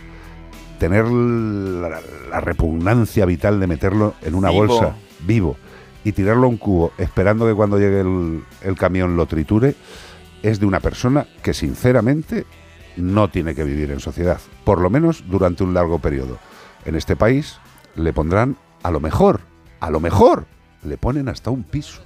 tener 0.79 1.09
la, 1.09 2.01
repugnancia 2.41 3.25
vital 3.27 3.59
de 3.59 3.67
meterlo 3.67 4.15
en 4.23 4.35
una 4.35 4.51
bolsa 4.51 4.95
vivo 5.21 5.57
y 6.05 6.13
tirarlo 6.13 6.47
a 6.47 6.51
un 6.51 6.57
cubo 6.57 6.93
esperando 6.99 7.47
que 7.47 7.55
cuando 7.55 7.79
llegue 7.79 8.01
el, 8.01 8.45
el 8.63 8.77
camión 8.77 9.17
lo 9.17 9.27
triture, 9.27 9.75
es 10.43 10.61
de 10.61 10.67
una 10.67 10.81
persona 10.81 11.27
que 11.43 11.55
sinceramente 11.55 12.45
no 12.97 13.29
tiene 13.29 13.55
que 13.55 13.65
vivir 13.65 13.91
en 13.91 14.01
sociedad, 14.01 14.41
por 14.65 14.81
lo 14.81 14.91
menos 14.91 15.25
durante 15.29 15.65
un 15.65 15.75
largo 15.75 15.99
periodo. 15.99 16.39
En 16.85 16.95
este 16.95 17.17
país 17.17 17.59
le 17.97 18.13
pondrán, 18.13 18.57
a 18.83 18.91
lo 18.91 19.01
mejor, 19.01 19.41
a 19.81 19.91
lo 19.91 20.01
mejor, 20.01 20.47
le 20.85 20.97
ponen 20.97 21.29
hasta 21.29 21.51
un 21.51 21.65
piso. 21.65 22.03